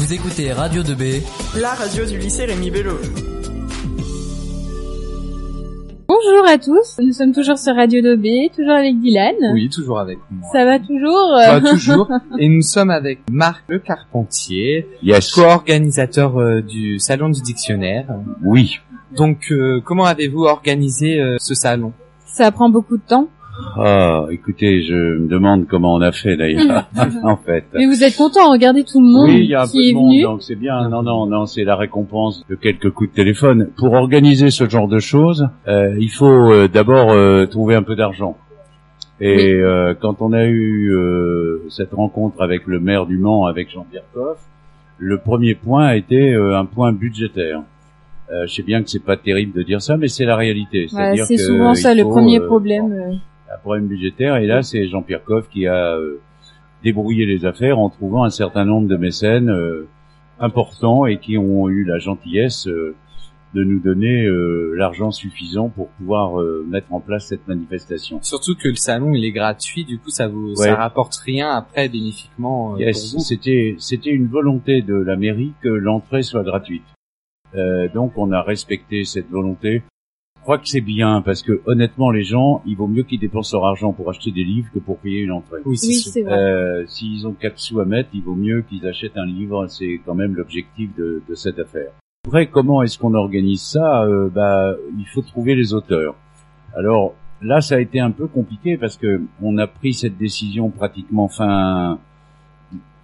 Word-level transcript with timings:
Vous 0.00 0.14
écoutez 0.14 0.50
Radio 0.54 0.82
2B, 0.82 1.20
la 1.60 1.74
radio 1.74 2.06
du 2.06 2.16
lycée 2.16 2.46
Rémi 2.46 2.70
Bello. 2.70 2.92
Bonjour 6.08 6.48
à 6.48 6.56
tous, 6.56 6.96
nous 7.02 7.12
sommes 7.12 7.32
toujours 7.34 7.58
sur 7.58 7.74
Radio 7.74 8.00
2B, 8.00 8.50
toujours 8.56 8.72
avec 8.72 8.98
Dylan. 8.98 9.34
Oui, 9.52 9.68
toujours 9.68 9.98
avec 9.98 10.18
moi. 10.30 10.48
Ça 10.54 10.64
va 10.64 10.78
toujours 10.78 11.36
Ça 11.44 11.60
va 11.60 11.70
toujours. 11.72 12.08
Et 12.38 12.48
nous 12.48 12.62
sommes 12.62 12.88
avec 12.88 13.18
Marc 13.30 13.62
Le 13.68 13.78
Carpentier, 13.78 14.86
Yes. 15.02 15.32
co-organisateur 15.34 16.38
euh, 16.40 16.62
du 16.62 16.98
Salon 16.98 17.28
du 17.28 17.42
Dictionnaire. 17.42 18.06
Oui. 18.42 18.78
Donc, 19.14 19.50
euh, 19.52 19.82
comment 19.84 20.06
avez-vous 20.06 20.44
organisé 20.44 21.20
euh, 21.20 21.36
ce 21.38 21.52
salon? 21.54 21.92
Ça 22.24 22.50
prend 22.50 22.70
beaucoup 22.70 22.96
de 22.96 23.02
temps. 23.06 23.28
Ah, 23.76 24.26
écoutez, 24.30 24.82
je 24.82 24.94
me 24.94 25.28
demande 25.28 25.66
comment 25.68 25.94
on 25.94 26.00
a 26.00 26.12
fait 26.12 26.36
d'ailleurs, 26.36 26.86
en 27.24 27.36
fait. 27.36 27.64
Mais 27.74 27.86
vous 27.86 28.02
êtes 28.04 28.16
content, 28.16 28.50
regardez 28.50 28.84
tout 28.84 29.00
le 29.00 29.06
monde 29.06 29.28
Oui, 29.28 29.40
il 29.44 29.50
y 29.50 29.54
a 29.54 29.62
un 29.62 29.66
peu 29.66 29.70
qui 29.72 29.92
de 29.92 29.96
monde, 29.96 30.10
venu. 30.12 30.22
donc 30.22 30.42
c'est 30.42 30.56
bien. 30.56 30.88
Non, 30.88 31.02
non, 31.02 31.26
non, 31.26 31.46
c'est 31.46 31.64
la 31.64 31.76
récompense 31.76 32.44
de 32.48 32.54
quelques 32.56 32.90
coups 32.90 33.10
de 33.10 33.14
téléphone. 33.14 33.68
Pour 33.76 33.92
organiser 33.94 34.50
ce 34.50 34.68
genre 34.68 34.88
de 34.88 34.98
choses, 34.98 35.48
euh, 35.68 35.94
il 35.98 36.10
faut 36.10 36.26
euh, 36.52 36.68
d'abord 36.68 37.12
euh, 37.12 37.46
trouver 37.46 37.74
un 37.74 37.82
peu 37.82 37.96
d'argent. 37.96 38.36
Et 39.20 39.62
Oui. 39.62 39.94
quand 40.00 40.22
on 40.22 40.32
a 40.32 40.46
eu 40.46 40.94
cette 41.68 41.92
rencontre 41.92 42.40
avec 42.42 42.66
le 42.66 42.80
maire 42.80 43.04
du 43.04 43.18
Mans, 43.18 43.44
avec 43.44 43.70
Jean-Pierre 43.70 44.04
Coff, 44.14 44.38
le 44.98 45.18
premier 45.18 45.54
point 45.54 45.84
a 45.84 45.96
été 45.96 46.34
un 46.34 46.64
point 46.64 46.92
budgétaire. 46.92 47.60
Je 48.30 48.46
sais 48.50 48.62
bien 48.62 48.82
que 48.82 48.88
c'est 48.88 49.04
pas 49.04 49.18
terrible 49.18 49.52
de 49.52 49.62
dire 49.62 49.82
ça, 49.82 49.98
mais 49.98 50.08
c'est 50.08 50.24
la 50.24 50.36
réalité. 50.36 50.86
C'est-à-dire 50.88 51.26
c'est 51.26 51.36
que 51.36 51.42
souvent 51.42 51.74
ça 51.74 51.92
le 51.94 52.04
premier 52.04 52.40
problème. 52.40 53.20
Un 53.54 53.58
problème 53.58 53.86
budgétaire 53.88 54.36
et 54.36 54.46
là 54.46 54.62
c'est 54.62 54.86
Jean-Pierre 54.88 55.24
Coff 55.24 55.48
qui 55.48 55.66
a 55.66 55.96
euh, 55.96 56.20
débrouillé 56.84 57.26
les 57.26 57.44
affaires 57.44 57.78
en 57.78 57.90
trouvant 57.90 58.24
un 58.24 58.30
certain 58.30 58.64
nombre 58.64 58.88
de 58.88 58.96
mécènes 58.96 59.50
euh, 59.50 59.88
importants 60.38 61.06
et 61.06 61.18
qui 61.18 61.36
ont 61.36 61.68
eu 61.68 61.84
la 61.84 61.98
gentillesse 61.98 62.66
euh, 62.68 62.94
de 63.52 63.64
nous 63.64 63.80
donner 63.80 64.24
euh, 64.26 64.74
l'argent 64.76 65.10
suffisant 65.10 65.70
pour 65.70 65.88
pouvoir 65.88 66.40
euh, 66.40 66.64
mettre 66.68 66.92
en 66.92 67.00
place 67.00 67.26
cette 67.26 67.48
manifestation. 67.48 68.20
Surtout 68.22 68.54
que 68.54 68.68
le 68.68 68.76
salon, 68.76 69.12
il 69.12 69.24
est 69.24 69.32
gratuit, 69.32 69.84
du 69.84 69.98
coup, 69.98 70.10
ça 70.10 70.28
vous, 70.28 70.50
Ouais. 70.50 70.68
ça 70.68 70.76
rapporte 70.76 71.16
rien 71.16 71.50
après 71.50 71.88
bénéfiquement 71.88 72.74
euh, 72.76 72.78
Yes, 72.78 73.16
c'était 73.18 73.74
c'était 73.78 74.10
une 74.10 74.28
volonté 74.28 74.82
de 74.82 74.94
la 74.94 75.16
mairie 75.16 75.52
que 75.62 75.68
l'entrée 75.68 76.22
soit 76.22 76.44
gratuite. 76.44 76.84
Euh, 77.56 77.88
donc 77.92 78.12
on 78.16 78.30
a 78.30 78.40
respecté 78.40 79.02
cette 79.04 79.28
volonté. 79.28 79.82
Je 80.50 80.56
crois 80.56 80.64
que 80.64 80.68
c'est 80.68 80.80
bien 80.80 81.22
parce 81.22 81.42
que 81.44 81.60
honnêtement 81.66 82.10
les 82.10 82.24
gens, 82.24 82.60
il 82.66 82.74
vaut 82.74 82.88
mieux 82.88 83.04
qu'ils 83.04 83.20
dépensent 83.20 83.56
leur 83.56 83.66
argent 83.66 83.92
pour 83.92 84.10
acheter 84.10 84.32
des 84.32 84.42
livres 84.42 84.66
que 84.74 84.80
pour 84.80 84.98
payer 84.98 85.20
une 85.20 85.30
entrée. 85.30 85.60
Oui, 85.64 85.76
c'est 85.76 86.22
Oui, 86.22 86.26
vrai. 86.26 86.34
Euh, 86.40 86.84
S'ils 86.88 87.24
ont 87.28 87.34
quatre 87.34 87.60
sous 87.60 87.78
à 87.78 87.84
mettre, 87.84 88.08
il 88.14 88.22
vaut 88.22 88.34
mieux 88.34 88.62
qu'ils 88.68 88.84
achètent 88.84 89.16
un 89.16 89.26
livre. 89.26 89.68
C'est 89.68 90.00
quand 90.04 90.16
même 90.16 90.34
l'objectif 90.34 90.90
de, 90.98 91.22
de 91.28 91.34
cette 91.36 91.60
affaire. 91.60 91.92
Après, 92.26 92.46
comment 92.48 92.82
est-ce 92.82 92.98
qu'on 92.98 93.14
organise 93.14 93.62
ça? 93.62 94.02
Euh, 94.02 94.28
Bah, 94.28 94.74
il 94.98 95.06
faut 95.06 95.22
trouver 95.22 95.54
les 95.54 95.72
auteurs. 95.72 96.16
Alors 96.76 97.14
là, 97.40 97.60
ça 97.60 97.76
a 97.76 97.78
été 97.78 98.00
un 98.00 98.10
peu 98.10 98.26
compliqué 98.26 98.76
parce 98.76 98.96
que 98.96 99.20
on 99.40 99.56
a 99.56 99.68
pris 99.68 99.94
cette 99.94 100.18
décision 100.18 100.70
pratiquement 100.70 101.28
fin 101.28 102.00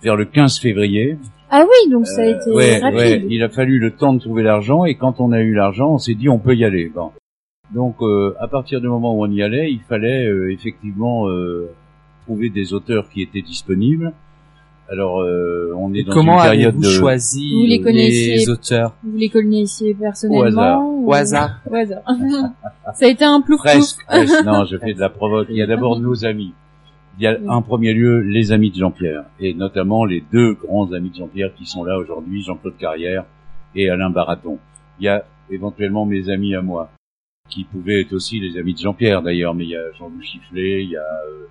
vers 0.03 0.17
le 0.17 0.25
15 0.25 0.59
février. 0.59 1.17
Ah 1.49 1.63
oui, 1.65 1.93
donc 1.93 2.09
ça 2.09 2.23
a 2.23 2.25
Euh, 2.25 2.41
été 2.41 2.51
ouais, 2.51 2.79
rapide. 2.81 2.99
ouais, 2.99 3.25
il 3.31 3.41
a 3.45 3.49
fallu 3.49 3.79
le 3.79 3.93
temps 3.93 4.15
de 4.15 4.19
trouver 4.19 4.43
l'argent 4.43 4.85
et 4.85 4.97
quand 4.97 5.21
on 5.21 5.31
a 5.31 5.39
eu 5.43 5.55
l'argent, 5.55 5.93
on 5.93 5.99
s'est 5.99 6.15
dit 6.17 6.29
on 6.29 6.41
peut 6.41 6.57
y 6.57 6.65
aller. 6.65 6.91
Bon. 6.93 7.13
Donc 7.75 7.97
euh, 8.01 8.35
à 8.41 8.47
partir 8.49 8.81
du 8.81 8.89
moment 8.89 9.15
où 9.19 9.25
on 9.25 9.31
y 9.31 9.43
allait, 9.43 9.71
il 9.73 9.81
fallait 9.81 10.27
euh, 10.27 10.53
effectivement 10.53 11.29
euh, 11.29 11.69
trouver 12.25 12.49
des 12.51 12.73
auteurs 12.75 13.09
qui 13.11 13.23
étaient 13.23 13.43
disponibles. 13.43 14.13
Alors 14.89 15.21
euh, 15.21 15.73
on 15.77 15.93
est 15.95 15.99
Et 15.99 16.05
dans 16.05 16.13
comment 16.13 16.37
une 16.37 16.43
période 16.45 16.75
avez-vous 16.75 16.83
de 16.83 16.89
choisi 16.91 17.53
Vous 17.61 17.67
les 17.67 17.81
connaissiez 17.81 18.37
les 18.37 18.49
auteurs? 18.51 18.95
Vous 19.03 19.17
les 19.17 19.29
connaissiez 19.29 19.95
personnellement 19.95 20.45
hasard. 20.63 20.81
ou- 20.87 21.09
Au 21.09 21.13
hasard. 21.13 21.51
Au 21.71 21.75
hasard. 21.75 22.03
ça 22.95 23.07
a 23.07 23.09
été 23.09 23.25
un 23.25 23.41
plouf 23.41 23.59
presque, 23.59 24.05
presque. 24.07 24.45
Non, 24.45 24.65
je 24.65 24.77
fais 24.85 24.95
de 24.95 25.01
la 25.01 25.09
provoque. 25.09 25.49
Il 25.51 25.57
y 25.57 25.63
a 25.63 25.67
d'abord 25.67 25.99
nos 25.99 26.25
amis. 26.25 26.53
Il 27.19 27.25
y 27.25 27.27
a 27.27 27.33
Oui. 27.33 27.49
en 27.49 27.63
premier 27.63 27.95
lieu 27.95 28.21
les 28.21 28.53
amis 28.53 28.71
de 28.71 28.77
Jean-Pierre 28.77 29.25
et 29.41 29.55
notamment 29.55 30.05
les 30.05 30.23
deux 30.33 30.53
grands 30.53 30.93
amis 30.93 31.11
de 31.11 31.17
Jean-Pierre 31.17 31.53
qui 31.57 31.67
sont 31.67 31.83
là 31.83 31.99
aujourd'hui, 31.99 32.43
Jean-Claude 32.45 32.77
Carrière 32.79 33.25
et 33.75 33.91
Alain 33.91 34.11
Baraton. 34.11 34.59
Il 35.01 35.07
y 35.07 35.09
a 35.09 35.25
éventuellement 35.51 36.07
mes 36.07 36.29
amis 36.29 36.55
à 36.55 36.63
moi 36.63 36.91
qui 37.49 37.65
pouvaient 37.65 38.03
être 38.03 38.13
aussi 38.13 38.41
les 38.41 38.59
amis 38.59 38.75
de 38.75 38.79
Jean-Pierre 38.79 39.23
d'ailleurs, 39.23 39.55
mais 39.55 39.65
il 39.65 39.71
y 39.71 39.77
a 39.77 39.93
Jean-Louis 39.93 40.27
Chifflet, 40.27 40.85
il 40.85 40.91
y 40.91 40.97
a 40.97 41.01
euh, 41.01 41.47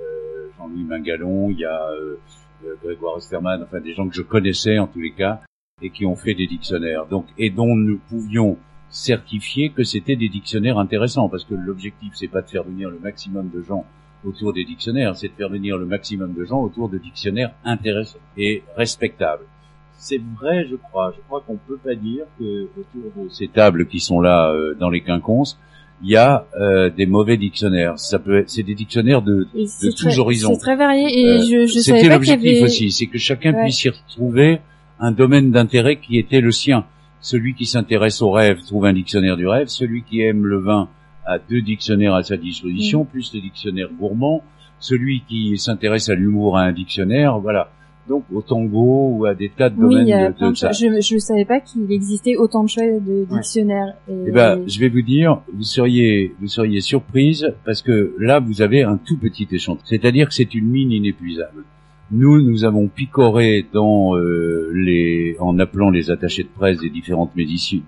euh, 0.00 0.48
Jean-Louis 0.58 0.84
Mingalon, 0.84 1.50
il 1.50 1.60
y 1.60 1.64
a 1.64 1.88
euh, 1.90 2.16
euh, 2.64 2.74
Grégoire 2.82 3.16
Osterman, 3.16 3.62
enfin 3.62 3.80
des 3.80 3.94
gens 3.94 4.08
que 4.08 4.14
je 4.14 4.22
connaissais 4.22 4.78
en 4.78 4.86
tous 4.86 5.00
les 5.00 5.12
cas 5.12 5.42
et 5.82 5.90
qui 5.90 6.06
ont 6.06 6.16
fait 6.16 6.34
des 6.34 6.46
dictionnaires. 6.46 7.06
Donc 7.06 7.26
et 7.38 7.50
dont 7.50 7.76
nous 7.76 7.98
pouvions 8.08 8.58
certifier 8.88 9.70
que 9.70 9.84
c'était 9.84 10.16
des 10.16 10.28
dictionnaires 10.28 10.78
intéressants 10.78 11.28
parce 11.28 11.44
que 11.44 11.54
l'objectif 11.54 12.12
c'est 12.14 12.28
pas 12.28 12.40
de 12.40 12.48
faire 12.48 12.64
venir 12.64 12.88
le 12.88 12.98
maximum 12.98 13.50
de 13.50 13.60
gens 13.62 13.84
autour 14.24 14.52
des 14.52 14.64
dictionnaires, 14.64 15.16
c'est 15.16 15.28
de 15.28 15.34
faire 15.34 15.48
venir 15.48 15.76
le 15.76 15.86
maximum 15.86 16.32
de 16.32 16.44
gens 16.44 16.60
autour 16.62 16.88
de 16.88 16.98
dictionnaires 16.98 17.52
intéressants 17.64 18.18
et 18.36 18.62
respectables. 18.76 19.44
C'est 19.98 20.20
vrai, 20.40 20.66
je 20.70 20.76
crois. 20.76 21.12
Je 21.16 21.22
crois 21.26 21.42
qu'on 21.46 21.56
peut 21.56 21.78
pas 21.82 21.94
dire 21.94 22.24
que 22.38 22.64
autour 22.78 23.24
de 23.24 23.28
ces 23.30 23.48
tables 23.48 23.86
qui 23.86 24.00
sont 24.00 24.20
là 24.20 24.50
euh, 24.52 24.74
dans 24.78 24.90
les 24.90 25.00
quinconces, 25.00 25.58
il 26.02 26.10
y 26.10 26.16
a 26.16 26.46
euh, 26.60 26.90
des 26.90 27.06
mauvais 27.06 27.36
dictionnaires. 27.38 27.98
Ça 27.98 28.18
peut 28.18 28.44
c'est 28.46 28.62
des 28.62 28.74
dictionnaires 28.74 29.22
de 29.22 29.48
c'est 29.66 29.88
tous 29.90 30.04
très- 30.08 30.18
horizons. 30.18 30.54
C'est 30.54 30.60
très 30.60 30.76
varié 30.76 31.20
et 31.20 31.26
Euh, 31.54 31.66
je, 31.66 31.78
C'était 31.80 32.08
l'objectif 32.08 32.50
avait... 32.58 32.62
aussi, 32.62 32.90
c'est 32.90 33.06
que 33.06 33.18
chacun 33.18 33.52
Ouais. 33.54 33.62
puisse 33.64 33.82
y 33.84 33.88
retrouver 33.88 34.60
un 35.00 35.12
domaine 35.12 35.50
d'intérêt 35.50 35.96
qui 35.96 36.18
était 36.18 36.40
le 36.40 36.52
sien. 36.52 36.84
Celui 37.20 37.54
qui 37.54 37.64
s'intéresse 37.66 38.20
au 38.22 38.30
rêve 38.30 38.60
trouve 38.66 38.84
un 38.84 38.92
dictionnaire 38.92 39.36
du 39.38 39.46
rêve, 39.48 39.68
celui 39.68 40.02
qui 40.02 40.20
aime 40.20 40.44
le 40.44 40.58
vin 40.58 40.88
a 41.24 41.38
deux 41.38 41.62
dictionnaires 41.62 42.14
à 42.14 42.22
sa 42.22 42.36
disposition, 42.36 43.02
Mm. 43.02 43.06
plus 43.06 43.32
les 43.34 43.40
dictionnaires 43.40 43.88
gourmands, 43.98 44.44
celui 44.78 45.22
qui 45.26 45.56
s'intéresse 45.58 46.08
à 46.10 46.14
l'humour 46.14 46.58
a 46.58 46.62
un 46.62 46.72
dictionnaire, 46.72 47.38
voilà. 47.38 47.70
Donc 48.08 48.24
au 48.32 48.40
tango 48.40 49.16
ou 49.16 49.24
à 49.24 49.34
des 49.34 49.48
tas 49.48 49.68
de 49.68 49.74
Oui, 49.76 49.82
domaines 49.82 50.06
il 50.06 50.10
y 50.10 50.12
a 50.12 50.30
de, 50.30 50.38
de 50.38 50.50
de 50.50 50.54
ça. 50.54 50.70
Je 50.72 51.00
je 51.00 51.18
savais 51.18 51.44
pas 51.44 51.60
qu'il 51.60 51.90
existait 51.90 52.36
autant 52.36 52.62
de 52.62 52.68
choix 52.68 52.84
de 52.84 53.26
dictionnaires. 53.28 53.94
Et... 54.08 54.14
Eh 54.28 54.30
ben, 54.30 54.62
je 54.66 54.78
vais 54.78 54.88
vous 54.88 55.02
dire, 55.02 55.40
vous 55.52 55.62
seriez, 55.62 56.34
vous 56.40 56.46
seriez 56.46 56.80
surprise 56.80 57.52
parce 57.64 57.82
que 57.82 58.14
là, 58.18 58.38
vous 58.38 58.62
avez 58.62 58.82
un 58.84 58.96
tout 58.96 59.18
petit 59.18 59.48
échantillon. 59.50 59.84
C'est-à-dire 59.84 60.28
que 60.28 60.34
c'est 60.34 60.54
une 60.54 60.68
mine 60.68 60.92
inépuisable. 60.92 61.64
Nous, 62.12 62.40
nous 62.40 62.64
avons 62.64 62.86
picoré 62.86 63.66
dans 63.72 64.16
euh, 64.16 64.70
les, 64.72 65.34
en 65.40 65.58
appelant 65.58 65.90
les 65.90 66.12
attachés 66.12 66.44
de 66.44 66.48
presse 66.48 66.78
des 66.78 66.90
différentes 66.90 67.32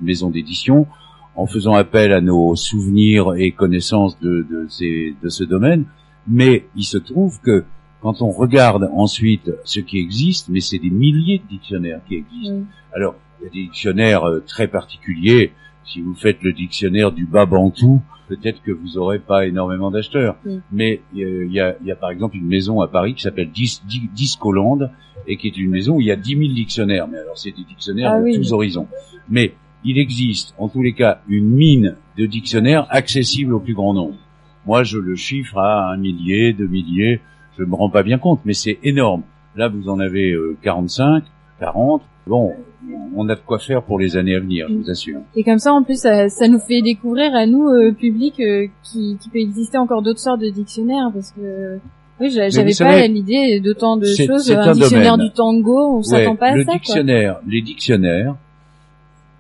maisons 0.03 0.31
d'édition, 0.31 0.89
en 1.37 1.47
faisant 1.47 1.75
appel 1.75 2.12
à 2.12 2.21
nos 2.21 2.56
souvenirs 2.56 3.35
et 3.37 3.53
connaissances 3.53 4.19
de, 4.19 4.45
de, 4.50 4.67
ces, 4.69 5.15
de 5.23 5.29
ce 5.29 5.45
domaine. 5.45 5.85
Mais 6.27 6.65
il 6.75 6.83
se 6.83 6.99
trouve 6.99 7.41
que 7.41 7.65
quand 8.00 8.22
on 8.22 8.31
regarde 8.31 8.88
ensuite 8.94 9.50
ce 9.64 9.81
qui 9.81 9.98
existe, 9.98 10.48
mais 10.48 10.60
c'est 10.60 10.78
des 10.78 10.91
milliers 10.91 11.38
de 11.38 11.48
dictionnaires 11.48 12.00
qui 12.09 12.14
existent. 12.16 12.54
Oui. 12.56 12.64
Alors, 12.94 13.14
il 13.41 13.44
y 13.44 13.47
a 13.47 13.50
des 13.50 13.62
dictionnaires 13.64 14.25
euh, 14.28 14.41
très 14.47 14.69
particuliers. 14.69 15.53
Si 15.84 16.00
vous 16.00 16.14
faites 16.14 16.42
le 16.42 16.53
dictionnaire 16.53 17.12
du 17.12 17.25
bas 17.25 17.47
bantou, 17.47 18.00
peut-être 18.28 18.62
que 18.62 18.70
vous 18.72 18.98
aurez 18.98 19.19
pas 19.19 19.47
énormément 19.47 19.91
d'acheteurs. 19.91 20.37
Oui. 20.44 20.60
Mais 20.70 21.00
euh, 21.16 21.47
il 21.47 21.53
y, 21.53 21.60
a, 21.60 21.76
y 21.84 21.91
a 21.91 21.97
par 21.97 22.10
exemple 22.10 22.37
une 22.37 22.47
maison 22.47 22.81
à 22.81 22.88
Paris 22.88 23.14
qui 23.14 23.22
s'appelle 23.22 23.50
Dis, 23.50 23.81
Dis- 23.88 24.10
Discoland 24.14 24.91
et 25.26 25.37
qui 25.37 25.48
est 25.48 25.56
une 25.56 25.70
maison 25.70 25.97
où 25.97 26.00
il 26.00 26.06
y 26.06 26.12
a 26.12 26.16
10 26.16 26.37
000 26.37 26.53
dictionnaires. 26.53 27.08
Mais 27.08 27.19
alors, 27.19 27.37
c'est 27.38 27.50
des 27.53 27.64
dictionnaires 27.64 28.12
Ah 28.14 28.19
de 28.20 28.25
oui. 28.25 28.37
tous 28.37 28.53
horizons. 28.53 28.87
Mais 29.28 29.54
il 29.84 29.98
existe, 29.98 30.54
en 30.58 30.69
tous 30.69 30.82
les 30.82 30.92
cas, 30.92 31.20
une 31.28 31.48
mine 31.50 31.97
de 32.16 32.26
dictionnaires 32.26 32.87
accessible 32.91 33.54
au 33.54 33.60
plus 33.60 33.75
grand 33.75 33.94
nombre. 33.94 34.16
Moi, 34.66 34.82
je 34.82 34.98
le 34.98 35.16
chiffre 35.16 35.56
à 35.58 35.91
un 35.92 35.97
millier, 35.97 36.53
deux 36.53 36.66
milliers. 36.66 37.20
Je 37.58 37.64
me 37.64 37.74
rends 37.74 37.91
pas 37.91 38.02
bien 38.02 38.19
compte, 38.19 38.41
mais 38.44 38.54
c'est 38.54 38.78
énorme. 38.84 39.22
Là, 39.56 39.69
vous 39.69 39.88
en 39.88 39.98
avez 39.98 40.30
euh, 40.32 40.56
45, 40.62 41.24
40. 41.60 42.02
Bon, 42.26 42.52
on 43.16 43.28
a 43.28 43.34
de 43.34 43.40
quoi 43.40 43.58
faire 43.58 43.82
pour 43.82 43.99
les 43.99 44.16
années 44.16 44.34
à 44.37 44.40
venir, 44.40 44.66
je 44.69 44.75
vous 44.75 44.90
assure. 44.90 45.20
Et 45.34 45.43
comme 45.43 45.58
ça, 45.58 45.72
en 45.72 45.82
plus, 45.82 45.99
ça, 46.00 46.28
ça 46.28 46.46
nous 46.46 46.58
fait 46.60 46.82
découvrir 46.82 47.34
à 47.34 47.46
nous, 47.46 47.69
euh, 47.69 47.93
public, 47.93 48.38
euh, 48.40 48.66
qui, 48.84 49.16
qui 49.20 49.28
peut 49.31 49.38
exister 49.38 49.78
encore 49.78 50.02
d'autres 50.02 50.20
sortes 50.20 50.40
de 50.40 50.50
dictionnaires, 50.50 51.10
parce 51.12 51.32
que 51.32 51.78
oui, 52.20 52.31
j'a- 52.31 52.46
vous 52.49 52.55
j'avais 52.55 52.75
pas 52.78 53.06
l'idée 53.06 53.61
d'autant 53.61 53.96
de 53.96 54.04
choses. 54.04 54.50
Un, 54.52 54.58
un 54.61 54.72
dictionnaire 54.72 55.12
domaine. 55.16 55.28
du 55.31 55.34
tango, 55.34 55.96
on 55.99 56.02
s'attend 56.02 56.32
Ouais, 56.32 56.37
pas 56.37 56.46
à 56.49 56.54
le 56.56 56.61
ça. 56.64 56.66
quoi. 56.66 56.75
dictionnaire, 56.75 57.40
les 57.49 57.62
dictionnaires, 57.62 58.37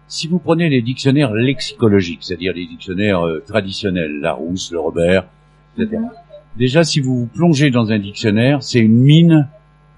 si 0.08 0.26
vous 0.26 0.38
prenez 0.38 0.70
les 0.70 0.80
dictionnaires 0.80 1.34
lexicologiques, 1.34 2.20
c'est-à-dire 2.22 2.54
les 2.54 2.66
dictionnaires 2.66 3.20
euh, 3.26 3.42
traditionnels, 3.46 4.18
Larousse, 4.20 4.72
le 4.72 4.80
Robert, 4.80 5.26
etc. 5.76 5.98
Déjà, 6.58 6.82
si 6.82 6.98
vous 6.98 7.20
vous 7.20 7.26
plongez 7.26 7.70
dans 7.70 7.92
un 7.92 8.00
dictionnaire, 8.00 8.64
c'est 8.64 8.80
une 8.80 8.98
mine 8.98 9.48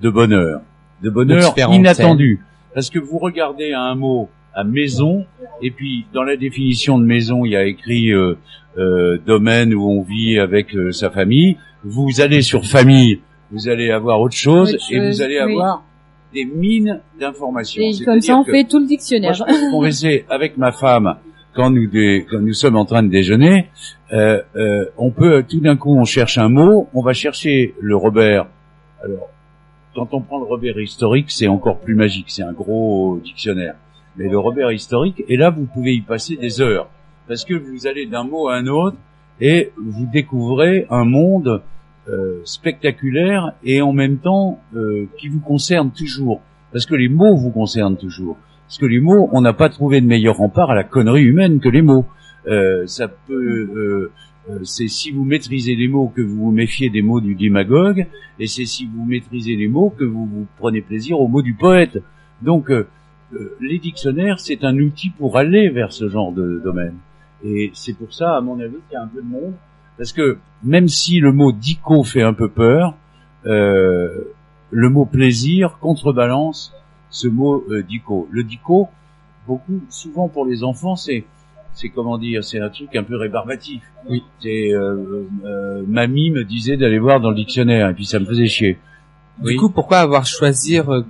de 0.03 0.11
bonheur, 0.11 0.61
de 1.03 1.09
bonheur 1.09 1.55
inattendu. 1.57 2.45
Parce 2.75 2.91
que 2.91 2.99
vous 2.99 3.17
regardez 3.17 3.73
à 3.73 3.81
un 3.81 3.95
mot 3.95 4.29
à 4.55 4.62
maison, 4.62 5.25
et 5.62 5.71
puis 5.71 6.05
dans 6.12 6.23
la 6.23 6.37
définition 6.37 6.99
de 6.99 7.05
maison, 7.05 7.47
il 7.47 7.53
y 7.53 7.57
a 7.57 7.65
écrit 7.65 8.12
euh, 8.12 8.35
euh, 8.77 9.17
domaine 9.27 9.73
où 9.75 9.89
on 9.89 10.03
vit 10.03 10.39
avec 10.39 10.77
euh, 10.77 10.93
sa 10.93 11.09
famille. 11.11 11.57
Vous 11.83 12.21
allez 12.21 12.43
sur 12.43 12.67
famille, 12.67 13.21
vous 13.51 13.69
allez 13.69 13.91
avoir 13.91 14.21
autre 14.21 14.37
chose, 14.37 14.75
Autre 14.75 14.85
et 14.91 15.01
vous 15.01 15.23
allez 15.23 15.41
oui. 15.41 15.53
avoir 15.53 15.83
des 16.35 16.45
mines 16.45 17.01
d'informations. 17.19 17.83
Et 17.83 18.05
comme 18.05 18.21
ça, 18.21 18.37
on 18.37 18.45
fait 18.45 18.65
tout 18.65 18.81
le 18.81 18.87
dictionnaire. 18.87 19.33
Moi, 19.73 19.89
je 19.89 20.19
peux 20.19 20.25
avec 20.29 20.59
ma 20.59 20.73
femme 20.73 21.17
quand 21.55 21.70
nous 21.70 21.87
dé- 21.87 22.26
quand 22.31 22.41
nous 22.41 22.52
sommes 22.55 22.76
en 22.76 22.85
train 22.85 23.02
de 23.02 23.08
déjeuner. 23.08 23.69
Euh, 24.12 24.43
euh, 24.56 24.87
on 24.99 25.11
peut 25.11 25.44
tout 25.49 25.61
d'un 25.61 25.76
coup, 25.76 25.97
on 25.97 26.05
cherche 26.05 26.38
un 26.38 26.49
mot, 26.49 26.88
on 26.94 27.02
va 27.02 27.12
chercher 27.12 27.75
le 27.81 27.97
Robert. 27.97 28.47
Alors, 29.05 29.29
quand 29.94 30.12
on 30.14 30.20
prend 30.20 30.38
le 30.38 30.44
Robert 30.47 30.79
historique, 30.79 31.31
c'est 31.31 31.49
encore 31.49 31.79
plus 31.81 31.94
magique. 31.94 32.26
C'est 32.29 32.43
un 32.43 32.52
gros 32.52 33.19
dictionnaire. 33.23 33.75
Mais 34.17 34.29
le 34.29 34.38
Robert 34.38 34.73
historique, 34.73 35.23
et 35.29 35.37
là, 35.37 35.50
vous 35.50 35.67
pouvez 35.67 35.94
y 35.94 36.00
passer 36.00 36.37
des 36.37 36.61
heures 36.61 36.88
parce 37.29 37.44
que 37.44 37.55
vous 37.55 37.87
allez 37.87 38.06
d'un 38.06 38.25
mot 38.25 38.49
à 38.49 38.56
un 38.56 38.67
autre 38.67 38.97
et 39.41 39.73
vous 39.76 40.06
découvrez 40.12 40.87
un 40.91 41.05
monde 41.05 41.62
euh, 42.08 42.41
spectaculaire 42.44 43.52
et 43.62 43.81
en 43.82 43.93
même 43.93 44.19
temps 44.19 44.61
euh, 44.75 45.06
qui 45.19 45.29
vous 45.29 45.41
concerne 45.41 45.91
toujours. 45.91 46.41
Parce 46.73 46.87
que 46.87 46.94
les 46.94 47.08
mots 47.08 47.37
vous 47.37 47.50
concernent 47.50 47.97
toujours. 47.97 48.37
Parce 48.70 48.78
que 48.78 48.87
les 48.87 49.00
mots, 49.00 49.28
on 49.32 49.40
n'a 49.40 49.52
pas 49.52 49.69
trouvé 49.69 50.00
de 50.00 50.06
meilleur 50.06 50.37
rempart 50.37 50.70
à 50.70 50.76
la 50.76 50.84
connerie 50.84 51.25
humaine 51.25 51.58
que 51.58 51.69
les 51.69 51.82
mots. 51.82 52.06
Euh, 52.46 52.87
ça 52.87 53.08
peut, 53.08 53.34
euh, 53.34 54.12
euh, 54.49 54.61
c'est 54.62 54.87
si 54.87 55.11
vous 55.11 55.25
maîtrisez 55.25 55.75
les 55.75 55.88
mots 55.88 56.06
que 56.14 56.22
vous 56.22 56.37
vous 56.37 56.50
méfiez 56.52 56.88
des 56.88 57.02
mots 57.02 57.20
du 57.20 57.34
démagogue, 57.34 58.06
et 58.38 58.46
c'est 58.46 58.67
si 58.67 58.87
vous 58.87 59.05
maîtrisez 59.05 59.56
les 59.56 59.67
mots 59.67 59.93
que 59.99 60.05
vous, 60.05 60.25
vous 60.25 60.46
prenez 60.56 60.82
plaisir 60.82 61.19
aux 61.19 61.26
mots 61.26 61.43
du 61.43 61.55
poète. 61.55 61.99
Donc, 62.43 62.70
euh, 62.70 62.87
euh, 63.32 63.56
les 63.61 63.81
dictionnaires, 63.81 64.38
c'est 64.38 64.62
un 64.62 64.78
outil 64.78 65.11
pour 65.11 65.37
aller 65.37 65.69
vers 65.69 65.93
ce 65.93 66.08
genre 66.08 66.31
de 66.31 66.61
domaine. 66.62 66.94
Et 67.43 67.73
c'est 67.75 67.94
pour 67.94 68.14
ça, 68.14 68.37
à 68.37 68.40
mon 68.40 68.61
avis, 68.61 68.76
qu'il 68.88 68.93
y 68.93 68.96
a 68.96 69.02
un 69.02 69.08
peu 69.08 69.20
de 69.20 69.26
monde, 69.26 69.55
parce 69.99 70.12
que 70.12 70.38
même 70.62 70.87
si 70.87 71.19
le 71.19 71.32
mot 71.32 71.50
dico 71.50 72.05
fait 72.05 72.23
un 72.23 72.34
peu 72.34 72.49
peur, 72.49 72.94
euh, 73.46 74.28
le 74.70 74.88
mot 74.90 75.06
plaisir 75.06 75.78
contrebalance 75.81 76.73
ce 77.11 77.29
mot 77.29 77.65
euh, 77.71 77.83
dico. 77.83 78.29
Le 78.31 78.43
dico, 78.45 78.89
beaucoup, 79.47 79.81
souvent 79.89 80.29
pour 80.29 80.47
les 80.47 80.62
enfants, 80.65 80.97
c'est, 80.97 81.25
c'est 81.75 81.89
comment 81.89 82.19
dire, 82.19 82.43
c'est 82.45 82.61
un 82.61 82.69
truc 82.69 82.95
un 82.97 83.03
peu 83.03 83.17
rébarbatif. 83.17 83.83
Oui. 84.09 84.23
C'est, 84.41 84.73
euh, 84.73 85.25
euh, 85.45 85.83
mamie 85.87 86.31
me 86.31 86.45
disait 86.45 86.77
d'aller 86.77 86.99
voir 86.99 87.21
dans 87.21 87.31
le 87.31 87.37
dictionnaire, 87.37 87.89
et 87.91 87.95
puis 87.95 88.07
ça 88.07 88.19
me 88.19 88.25
faisait 88.27 88.47
chier. 88.47 88.79
Du 89.39 89.49
Oui. 89.49 89.57
coup, 89.57 89.71
pourquoi 89.71 89.99
avoir 89.99 90.27
choisir 90.27 90.91
euh, 90.93 91.05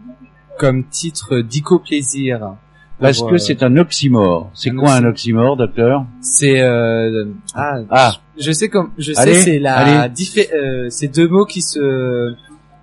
comme 0.59 0.85
titre 0.89 1.41
Dico 1.41 1.79
Plaisir? 1.79 2.55
Parce 2.99 3.23
que 3.23 3.35
euh, 3.35 3.39
c'est 3.39 3.63
un 3.63 3.77
oxymore. 3.79 4.51
C'est 4.53 4.71
quoi 4.71 4.93
un 4.93 5.05
oxymore, 5.07 5.57
docteur? 5.57 6.05
C'est 6.21 6.61
euh, 6.61 7.25
ah, 7.55 7.79
Ah. 7.89 8.13
je 8.39 8.53
sais 8.53 8.69
comme 8.69 8.91
je 8.99 9.15
sais 9.15 9.35
c'est 9.35 9.59
la 9.59 10.09
diffé- 10.11 10.53
euh, 10.55 10.89
c'est 10.91 11.09
deux 11.09 11.27
mots 11.27 11.47
qui 11.47 11.63
se 11.63 12.35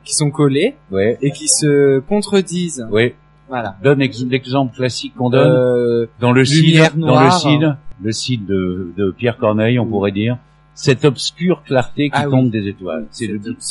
qui 0.07 0.13
sont 0.13 0.31
collés 0.31 0.75
Ouais, 0.92 1.18
et 1.21 1.31
qui 1.31 1.48
se 1.48 2.00
contredisent. 2.00 2.86
ouais. 2.92 3.15
Voilà. 3.50 3.77
Donne 3.81 4.01
ex- 4.01 4.25
l'exemple 4.25 4.75
classique 4.75 5.13
qu'on 5.15 5.30
donne. 5.30 5.50
Euh, 5.51 6.06
dans 6.19 6.33
le 6.33 6.44
Cid, 6.44 6.81
dans 6.98 7.24
le. 7.24 7.30
Cid, 7.31 7.75
le 8.04 8.12
Cid 8.12 8.45
de, 8.45 8.92
de 8.98 9.12
Pierre 9.12 9.38
Corneille, 9.38 9.80
on 9.80 9.86
pourrait 9.86 10.12
dire, 10.12 10.38
cette 10.74 11.06
obscure 11.06 11.63
clarté 11.63 12.09
qui 12.09 12.15
Ah 12.18 12.25
oui. 12.25 12.31
tombe 12.31 12.50
des 12.51 12.68
étoiles. 12.68 13.06
C'est 13.09 13.27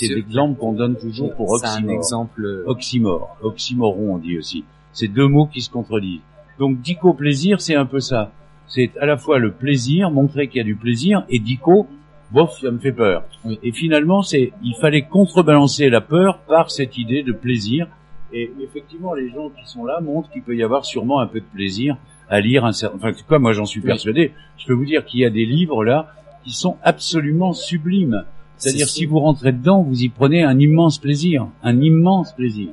l'exemple 0.09 0.59
qu'on 0.59 0.73
donne 0.73 0.97
toujours 0.97 1.35
pour 1.35 1.59
c'est 1.59 1.67
un 1.67 1.75
oxymore. 1.75 1.95
exemple. 1.95 2.45
euh, 2.45 2.65
Oxymore, 2.67 3.37
oxymoron 3.43 4.15
on 4.15 4.19
dit 4.19 4.39
aussi. 4.39 4.65
C'est 4.93 5.09
deux 5.09 5.29
mots 5.29 5.47
qui 5.47 5.61
se 5.61 5.71
contredisent. 5.71 6.21
Donc 6.59 6.81
dico 6.81 7.13
plaisir, 7.13 7.61
c'est 7.61 7.75
un 7.75 7.85
peu 7.87 8.01
ça. 8.01 8.33
C'est 8.67 8.91
à 8.99 9.05
la 9.05 9.19
fois 9.19 9.39
le 9.39 9.53
plaisir, 9.53 10.11
montrer 10.11 10.49
qu'il 10.49 10.57
y 10.57 10.61
a 10.63 10.65
du 10.65 10.75
plaisir, 10.75 11.25
et 11.29 11.39
dico, 11.39 11.87
bof, 12.31 12.59
ça 12.61 12.71
me 12.71 12.79
fait 12.79 12.93
peur. 12.93 13.25
Oui. 13.45 13.59
Et 13.63 13.73
finalement, 13.73 14.23
c'est, 14.23 14.53
il 14.63 14.75
fallait 14.81 15.03
contrebalancer 15.03 15.89
la 15.91 16.01
peur 16.01 16.39
par 16.49 16.71
cette 16.71 16.99
idée 16.99 17.23
de 17.23 17.33
plaisir. 17.33 17.87
Et 18.33 18.51
effectivement, 18.61 19.15
les 19.15 19.29
gens 19.31 19.51
qui 19.51 19.71
sont 19.71 19.85
là 19.85 20.01
montrent 20.01 20.31
qu'il 20.31 20.43
peut 20.43 20.57
y 20.57 20.63
avoir 20.63 20.85
sûrement 20.85 21.21
un 21.21 21.27
peu 21.27 21.41
de 21.41 21.45
plaisir 21.47 21.97
à 22.29 22.41
lire 22.41 22.65
un 22.65 22.73
certain, 22.73 22.97
enfin, 22.97 23.11
en 23.11 23.13
tout 23.13 23.25
cas, 23.29 23.39
moi, 23.39 23.53
j'en 23.53 23.67
suis 23.67 23.81
Oui. 23.81 23.87
persuadé. 23.87 24.33
Je 24.59 24.67
peux 24.67 24.73
vous 24.73 24.85
dire 24.85 25.05
qu'il 25.05 25.21
y 25.21 25.25
a 25.25 25.31
des 25.31 25.47
livres 25.47 25.85
là 25.85 26.09
qui 26.45 26.53
sont 26.53 26.77
absolument 26.83 27.53
sublimes. 27.53 28.25
C'est-à-dire, 28.57 28.89
C'est 28.89 28.95
si 29.01 29.07
vous 29.07 29.19
rentrez 29.21 29.53
dedans, 29.53 29.83
vous 29.83 30.03
y 30.03 30.09
prenez 30.09 30.43
un 30.43 30.59
immense 30.59 30.99
plaisir, 30.99 31.47
un 31.63 31.81
immense 31.81 32.33
plaisir. 32.33 32.71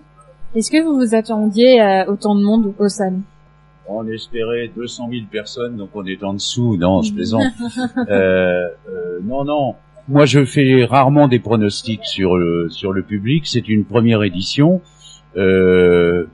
Est-ce 0.55 0.71
que 0.71 0.81
vous 0.83 0.95
vous 0.97 1.15
attendiez 1.15 1.79
à 1.81 2.09
autant 2.09 2.35
de 2.35 2.44
monde 2.44 2.73
au 2.79 2.88
salon 2.88 3.21
On 3.88 4.07
espérait 4.07 4.69
200 4.75 5.09
000 5.12 5.25
personnes, 5.30 5.77
donc 5.77 5.89
on 5.94 6.06
est 6.06 6.24
en 6.24 6.33
dessous. 6.33 6.77
Non, 6.77 7.01
je 7.01 7.13
plaisante. 7.13 7.44
euh, 8.09 8.69
euh, 8.89 9.19
non, 9.24 9.44
non. 9.44 9.75
Moi, 10.07 10.25
je 10.25 10.45
fais 10.45 10.85
rarement 10.85 11.27
des 11.27 11.39
pronostics 11.39 12.06
sur 12.06 12.38
le 12.38 12.69
sur 12.69 12.94
le 12.94 13.03
public. 13.03 13.45
C'est 13.45 13.68
une 13.68 13.85
première 13.85 14.24
édition. 14.24 14.81
Euh, 15.35 16.27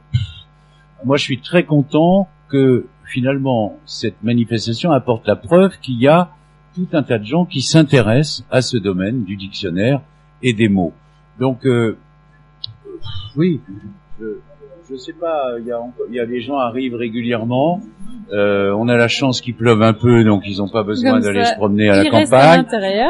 moi, 1.06 1.18
je 1.18 1.24
suis 1.24 1.40
très 1.40 1.63
content 1.63 2.28
que 2.50 2.88
finalement 3.06 3.78
cette 3.86 4.22
manifestation 4.24 4.92
apporte 4.92 5.28
la 5.28 5.36
preuve 5.36 5.80
qu'il 5.80 6.00
y 6.00 6.07
a 6.07 6.31
tout 6.75 6.88
un 6.94 7.04
tas 7.04 7.18
de 7.18 7.25
gens 7.25 7.45
qui 7.45 7.62
s'intéressent 7.62 8.45
à 8.52 8.62
ce 8.62 8.78
domaine 8.78 9.24
du 9.24 9.36
dictionnaire 9.36 10.02
et 10.42 10.54
des 10.54 10.69
mots. 10.69 10.94
Donc, 11.40 11.66
euh, 11.66 11.98
oui, 13.36 13.62
je, 14.19 14.25
je 14.90 14.96
sais 14.98 15.14
pas. 15.14 15.44
Il 15.60 15.66
y 15.66 15.72
a 15.72 15.80
encore- 15.80 16.06
il 16.10 16.16
y 16.16 16.20
a 16.20 16.26
des 16.26 16.42
gens 16.42 16.58
arrivent 16.58 16.96
régulièrement. 16.96 17.82
Euh, 18.32 18.72
on 18.78 18.88
a 18.90 18.96
la 18.98 19.08
chance 19.08 19.42
qu'il 19.42 19.56
pleuve 19.56 19.82
un 19.82 19.94
peu, 19.94 20.24
donc 20.24 20.44
ils 20.46 20.58
n'ont 20.60 20.68
pas 20.70 20.84
besoin 20.84 21.20
d'aller 21.26 21.40
se 21.46 21.56
promener 21.56 21.90
à 21.90 21.96
la 21.96 22.02
à 22.02 22.04
campagne 22.26 22.60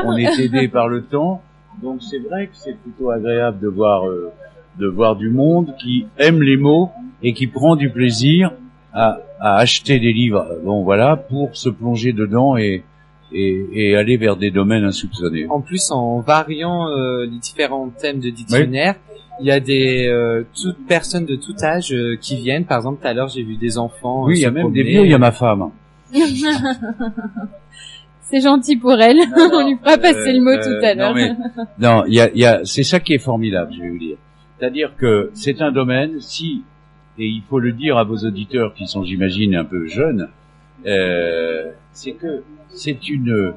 on 0.06 0.16
est 0.18 0.40
aidé 0.40 0.68
par 0.70 0.88
le 0.88 1.04
temps. 1.04 1.42
Donc 1.82 2.02
c'est 2.02 2.20
vrai 2.20 2.48
que 2.48 2.54
c'est 2.56 2.78
plutôt 2.78 3.10
agréable 3.12 3.60
de 3.60 3.68
voir 3.68 4.08
euh, 4.08 4.32
de 4.80 4.88
voir 4.88 5.16
du 5.16 5.30
monde 5.30 5.74
qui 5.82 6.06
aime 6.18 6.42
les 6.42 6.56
mots 6.58 6.90
et 7.22 7.34
qui 7.34 7.48
prend 7.48 7.76
du 7.76 7.90
plaisir 7.90 8.52
à, 8.94 9.20
à 9.40 9.56
acheter 9.58 10.00
des 10.00 10.14
livres. 10.14 10.46
Bon 10.64 10.84
voilà 10.84 11.18
pour 11.18 11.56
se 11.56 11.70
plonger 11.70 12.14
dedans 12.14 12.56
et 12.58 12.84
et, 13.32 13.66
et 13.74 13.96
aller 13.96 14.18
vers 14.18 14.36
des 14.38 14.50
domaines 14.52 14.84
insoupçonnés. 14.86 15.46
En 15.50 15.62
plus, 15.62 15.92
en 15.92 16.20
variant 16.22 16.88
euh, 16.90 17.26
les 17.26 17.38
différents 17.38 17.90
thèmes 17.90 18.20
de 18.20 18.30
dictionnaire, 18.32 18.96
il 19.40 19.48
y 19.48 19.52
a 19.52 19.60
des 19.60 20.08
euh, 20.08 20.44
toutes 20.62 20.86
personnes 20.88 21.26
de 21.26 21.36
tout 21.36 21.56
âge 21.64 21.94
euh, 21.94 22.18
qui 22.20 22.38
viennent. 22.38 22.66
Par 22.66 22.78
exemple, 22.78 23.02
tout 23.02 23.08
à 23.08 23.14
l'heure, 23.14 23.28
j'ai 23.28 23.44
vu 23.44 23.56
des 23.56 23.78
enfants. 23.78 24.26
Oui, 24.26 24.34
euh, 24.34 24.38
il 24.38 24.42
y 24.42 24.46
a 24.46 24.52
même 24.52 24.72
des 24.72 24.82
promener. 24.82 24.90
vieux, 24.90 25.06
il 25.06 25.12
y 25.12 25.14
a 25.14 25.18
ma 25.18 25.32
femme. 25.32 25.72
C'est 28.22 28.42
gentil 28.42 28.78
pour 28.78 28.94
elle. 28.94 29.18
On 29.36 29.68
lui 29.68 29.78
fera 29.78 29.98
passer 29.98 30.34
le 30.34 30.42
mot 30.42 30.52
Euh, 30.52 30.62
tout 30.62 30.86
à 30.86 30.94
l'heure. 30.94 31.10
Non, 31.10 31.16
mais, 31.16 31.32
non, 31.80 32.04
il 32.08 32.14
y 32.14 32.20
a, 32.20 32.30
il 32.32 32.40
y 32.40 32.46
a, 32.46 32.62
c'est 32.64 32.84
ça 32.84 33.00
qui 33.00 33.14
est 33.14 33.20
formidable, 33.20 33.74
je 33.76 33.82
vais 33.82 33.90
vous 33.90 33.98
dire. 33.98 34.18
C'est-à-dire 34.58 34.96
que 34.98 35.32
c'est 35.34 35.62
un 35.62 35.72
domaine, 35.72 36.20
si, 36.20 36.62
et 37.18 37.26
il 37.26 37.42
faut 37.50 37.60
le 37.60 37.72
dire 37.72 37.98
à 37.98 38.04
vos 38.04 38.18
auditeurs 38.18 38.76
qui 38.76 38.86
sont, 38.88 39.04
j'imagine, 39.04 39.56
un 39.56 39.66
peu 39.66 39.88
jeunes, 39.88 40.30
euh, 40.86 41.72
c'est 41.92 42.12
que 42.12 42.44
c'est 42.70 43.10
une, 43.10 43.54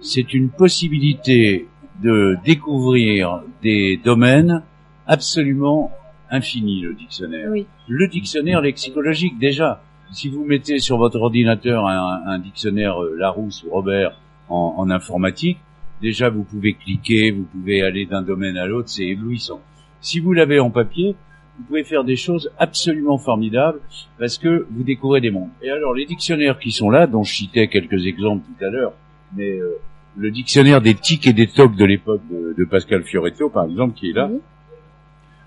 c'est 0.00 0.34
une 0.34 0.48
possibilité 0.48 1.68
de 2.02 2.36
découvrir 2.44 3.42
des 3.62 4.00
domaines 4.02 4.62
absolument 5.06 5.92
infinis, 6.30 6.80
le 6.82 6.94
dictionnaire 6.94 7.48
Oui. 7.50 7.66
le 7.88 8.06
dictionnaire 8.08 8.60
lexicologique 8.60 9.38
déjà. 9.38 9.82
Si 10.12 10.28
vous 10.28 10.44
mettez 10.44 10.78
sur 10.80 10.96
votre 10.98 11.20
ordinateur 11.20 11.86
un, 11.86 12.20
un 12.26 12.38
dictionnaire 12.38 13.00
euh, 13.02 13.14
Larousse 13.16 13.64
ou 13.64 13.70
Robert 13.70 14.12
en, 14.48 14.74
en 14.78 14.90
informatique, 14.90 15.58
déjà 16.02 16.30
vous 16.30 16.42
pouvez 16.44 16.74
cliquer, 16.74 17.30
vous 17.30 17.44
pouvez 17.44 17.82
aller 17.82 18.06
d'un 18.06 18.22
domaine 18.22 18.56
à 18.56 18.66
l'autre, 18.66 18.88
c'est 18.88 19.06
éblouissant. 19.06 19.60
Si 20.00 20.18
vous 20.18 20.32
l'avez 20.32 20.58
en 20.58 20.70
papier, 20.70 21.14
vous 21.58 21.64
pouvez 21.64 21.84
faire 21.84 22.04
des 22.04 22.16
choses 22.16 22.50
absolument 22.58 23.18
formidables 23.18 23.80
parce 24.18 24.38
que 24.38 24.66
vous 24.70 24.82
découvrez 24.82 25.20
des 25.20 25.30
mondes. 25.30 25.50
Et 25.62 25.70
alors 25.70 25.94
les 25.94 26.06
dictionnaires 26.06 26.58
qui 26.58 26.72
sont 26.72 26.90
là, 26.90 27.06
dont 27.06 27.22
je 27.22 27.34
citais 27.34 27.68
quelques 27.68 28.06
exemples 28.06 28.44
tout 28.46 28.64
à 28.64 28.70
l'heure, 28.70 28.92
mais 29.36 29.50
euh, 29.58 29.78
le 30.16 30.30
dictionnaire 30.30 30.80
des 30.80 30.94
tics 30.94 31.26
et 31.26 31.32
des 31.32 31.46
tocs 31.48 31.76
de 31.76 31.84
l'époque 31.84 32.22
de, 32.30 32.54
de 32.56 32.64
Pascal 32.64 33.02
Fioretto, 33.04 33.48
par 33.50 33.64
exemple, 33.66 33.94
qui 33.94 34.10
est 34.10 34.14
là, 34.14 34.28
Oui. 34.30 34.40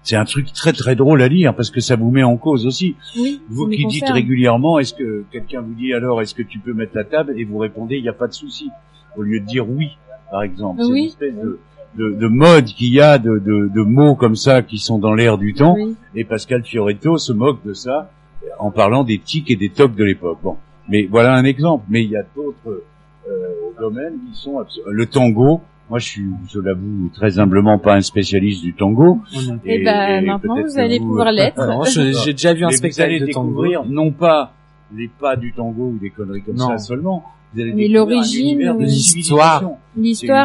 C'est 0.03 0.15
un 0.15 0.25
truc 0.25 0.51
très 0.53 0.73
très 0.73 0.95
drôle 0.95 1.21
à 1.21 1.27
lire 1.27 1.55
parce 1.55 1.69
que 1.71 1.79
ça 1.81 1.95
vous 1.95 2.11
met 2.11 2.23
en 2.23 2.37
cause 2.37 2.65
aussi. 2.67 2.95
Oui, 3.17 3.41
Vous 3.49 3.67
qui 3.69 3.85
dites 3.85 4.09
régulièrement, 4.09 4.77
est-ce 4.79 4.93
que 4.93 5.23
quelqu'un 5.31 5.61
vous 5.61 5.73
dit 5.73 5.93
alors 5.93 6.21
est-ce 6.21 6.35
que 6.35 6.43
tu 6.43 6.59
peux 6.59 6.73
mettre 6.73 6.91
la 6.95 7.03
table? 7.05 7.33
Et 7.37 7.45
vous 7.45 7.57
répondez 7.57 7.95
il 7.97 8.03
n'y 8.03 8.09
a 8.09 8.13
pas 8.13 8.27
de 8.27 8.33
souci 8.33 8.69
au 9.17 9.21
lieu 9.21 9.39
de 9.39 9.45
dire 9.45 9.67
oui 9.69 9.97
par 10.31 10.43
exemple. 10.43 10.81
C'est 10.83 10.91
Oui. 10.91 10.99
une 11.01 11.05
espèce 11.07 11.33
de, 11.35 11.59
de, 11.97 12.11
de 12.13 12.27
mode 12.27 12.65
qu'il 12.65 12.93
y 12.93 12.99
a 13.01 13.17
de, 13.17 13.37
de, 13.39 13.69
de 13.73 13.81
mots 13.81 14.15
comme 14.15 14.35
ça 14.35 14.61
qui 14.61 14.77
sont 14.79 14.97
dans 14.99 15.13
l'air 15.13 15.37
du 15.37 15.53
temps 15.53 15.75
Oui. 15.75 15.95
et 16.15 16.23
Pascal 16.25 16.63
Fioretto 16.63 17.17
se 17.17 17.31
moque 17.33 17.63
de 17.65 17.73
ça 17.73 18.11
en 18.59 18.71
parlant 18.71 19.03
des 19.03 19.19
tics 19.19 19.49
et 19.51 19.55
des 19.55 19.69
tocs 19.69 19.95
de 19.95 20.03
l'époque. 20.03 20.39
Bon, 20.43 20.57
mais 20.89 21.05
voilà 21.09 21.33
un 21.33 21.45
exemple. 21.45 21.85
Mais 21.89 22.03
il 22.03 22.09
y 22.09 22.17
a 22.17 22.23
d'autres 22.35 22.83
euh, 23.27 23.31
domaines 23.79 24.15
qui 24.29 24.37
sont 24.37 24.57
le 24.85 25.05
tango. 25.05 25.61
Moi, 25.89 25.99
je 25.99 26.05
suis, 26.07 26.25
je 26.49 26.59
l'avoue, 26.59 27.09
très 27.13 27.39
humblement 27.39 27.77
pas 27.77 27.95
un 27.95 28.01
spécialiste 28.01 28.63
du 28.63 28.73
tango. 28.73 29.19
Et, 29.65 29.83
ben 29.83 30.25
maintenant 30.25 30.55
peut-être 30.55 30.67
vous 30.71 30.79
allez 30.79 30.97
vous- 30.99 31.07
pouvoir 31.07 31.31
l'être. 31.31 31.57
Non, 31.67 31.83
j'ai 31.83 32.31
déjà 32.33 32.53
vu 32.53 32.63
un 32.65 32.69
spectacle 32.71 33.19
de 33.19 33.31
tango. 33.31 33.49
découvrir 33.63 33.83
non 33.85 34.11
pas 34.11 34.53
les 34.95 35.07
pas 35.09 35.35
du 35.35 35.51
tango 35.53 35.89
ou 35.89 35.97
des 35.99 36.09
conneries 36.09 36.41
comme 36.43 36.55
Non. 36.55 36.69
ça 36.69 36.77
seulement. 36.77 37.23
Vous 37.53 37.61
allez 37.61 37.73
Mais 37.73 37.87
l'origine. 37.87 38.59
L'histoire 38.79 39.63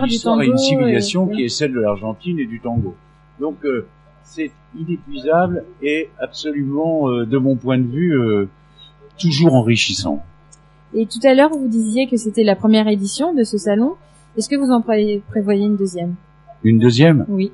une 0.05 0.09
du 0.09 0.19
tango. 0.21 0.43
et 0.43 0.47
une 0.47 0.59
civilisation 0.59 1.29
euh, 1.31 1.35
qui 1.35 1.45
est 1.45 1.49
celle 1.49 1.73
de 1.73 1.81
l'Argentine 1.81 2.39
et 2.39 2.47
du 2.47 2.61
tango. 2.61 2.95
Donc 3.41 3.65
euh, 3.65 3.87
c'est 4.25 4.51
inépuisable 4.79 5.65
et 5.83 6.11
absolument, 6.21 7.09
euh, 7.09 7.25
de 7.25 7.39
mon 7.39 7.57
point 7.57 7.79
de 7.79 7.87
vue, 7.87 8.13
euh, 8.19 8.49
toujours 9.19 9.55
enrichissant. 9.55 10.23
Et 10.95 11.07
tout 11.07 11.25
à 11.27 11.35
l'heure, 11.35 11.51
vous 11.51 11.69
disiez 11.69 12.07
que 12.09 12.17
c'était 12.17 12.45
la 12.45 12.57
première 12.57 12.89
édition 12.89 13.35
de 13.35 13.45
ce 13.45 13.57
salon. 13.59 13.95
Est-ce 14.39 14.49
que 14.49 14.57
vous 14.57 14.71
en 14.71 14.81
pré- 14.81 15.21
prévoyez 15.29 15.67
une 15.67 15.77
deuxième? 15.77 16.15
Une 16.65 16.79
deuxième? 16.79 17.27
Oui. 17.29 17.53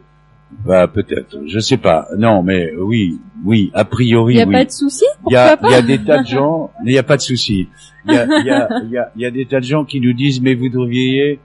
Bah 0.64 0.86
peut-être, 0.86 1.36
je 1.46 1.58
sais 1.58 1.78
pas. 1.78 2.06
Non, 2.16 2.42
mais 2.42 2.72
oui, 2.76 3.18
oui, 3.44 3.72
a 3.74 3.84
priori 3.84 4.34
Il 4.34 4.36
n'y 4.36 4.42
a 4.42 4.46
oui. 4.46 4.52
pas 4.52 4.64
de 4.64 4.70
souci 4.70 5.04
Il 5.28 5.32
y 5.32 5.36
a, 5.36 5.58
y 5.80 5.82
des 5.82 5.98
tas 5.98 6.22
de 6.22 6.26
gens, 6.28 6.70
mais 6.84 6.90
il 6.90 6.94
n'y 6.94 6.98
a 6.98 7.02
pas 7.02 7.16
de 7.16 7.22
souci. 7.22 7.68
Il 8.06 8.12
y 8.12 8.16
a, 8.16 8.26
y, 8.26 8.50
a, 8.50 8.68
y, 8.84 8.96
a, 8.98 9.10
y 9.16 9.24
a 9.26 9.30
des 9.32 9.46
tas 9.46 9.58
de 9.58 9.64
gens 9.64 9.84
qui 9.84 10.00
nous 10.00 10.12
disent, 10.12 10.40
mais 10.40 10.54
vous 10.54 10.68
devriez 10.68 11.40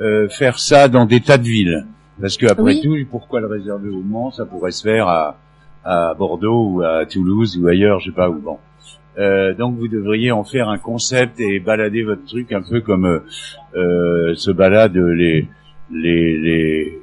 euh, 0.00 0.28
faire 0.30 0.58
ça 0.58 0.88
dans 0.88 1.04
des 1.04 1.20
tas 1.20 1.36
de 1.36 1.42
villes. 1.42 1.86
Parce 2.20 2.36
que 2.38 2.46
après 2.46 2.62
Oui. 2.62 2.80
tout, 2.82 2.96
pourquoi 3.10 3.40
le 3.40 3.48
réserver 3.48 3.90
au 3.90 4.00
Mans? 4.00 4.30
Ça 4.30 4.46
pourrait 4.46 4.70
se 4.70 4.82
faire 4.82 5.08
à, 5.08 5.36
à 5.84 6.14
Bordeaux 6.14 6.68
ou 6.70 6.82
à 6.82 7.04
Toulouse 7.04 7.58
ou 7.60 7.66
ailleurs, 7.66 8.00
je 8.00 8.06
sais 8.10 8.14
pas 8.16 8.30
où. 8.30 8.38
Bon. 8.40 8.58
Euh, 9.18 9.54
donc 9.54 9.76
vous 9.76 9.88
devriez 9.88 10.32
en 10.32 10.44
faire 10.44 10.68
un 10.68 10.78
concept 10.78 11.38
et 11.38 11.60
balader 11.60 12.02
votre 12.02 12.24
truc 12.24 12.52
un 12.52 12.62
peu 12.62 12.80
comme 12.80 13.06
euh, 13.06 13.20
euh, 13.76 14.34
se 14.34 14.50
balade 14.50 14.96
les 14.96 15.46
les 15.92 16.38
les 16.38 16.98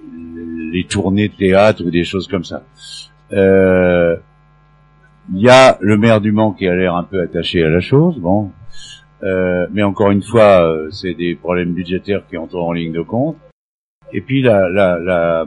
les 0.74 0.84
tournées 0.86 1.30
de 1.30 1.36
théâtre 1.36 1.84
ou 1.86 1.90
des 1.90 2.04
choses 2.04 2.28
comme 2.28 2.44
ça. 2.44 2.64
Euh, 3.32 4.18
il 5.34 5.42
y 5.42 5.50
a 5.50 5.78
le 5.80 5.98
maire 5.98 6.20
du 6.20 6.32
Mans 6.32 6.52
qui 6.52 6.68
a 6.68 6.76
l'air 6.76 6.96
un 6.96 7.04
peu 7.04 7.22
attaché 7.22 7.64
à 7.64 7.70
la 7.70 7.80
chose, 7.80 8.18
bon. 8.20 8.52
Euh, 9.24 9.68
mais 9.72 9.84
encore 9.84 10.12
une 10.12 10.24
fois, 10.24 10.66
euh, 10.66 10.90
c'est 10.90 11.14
des 11.14 11.36
problèmes 11.36 11.74
budgétaires 11.74 12.24
qui 12.28 12.38
entrent 12.38 12.56
en 12.56 12.74
ligne 12.74 12.92
de 12.92 13.02
compte. 13.02 13.38
Et 14.14 14.20
puis 14.20 14.42
la, 14.42 14.68
la, 14.68 14.98
la, 15.00 15.46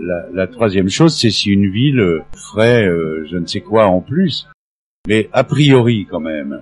la, 0.00 0.26
la 0.32 0.46
troisième 0.46 0.88
chose, 0.88 1.16
c'est 1.16 1.30
si 1.30 1.50
une 1.50 1.70
ville 1.70 2.00
euh, 2.00 2.22
ferait 2.34 2.86
euh, 2.86 3.26
je 3.30 3.36
ne 3.36 3.46
sais 3.46 3.60
quoi 3.60 3.86
en 3.86 4.00
plus. 4.00 4.48
Mais 5.08 5.28
a 5.32 5.42
priori 5.42 6.06
quand 6.08 6.20
même, 6.20 6.60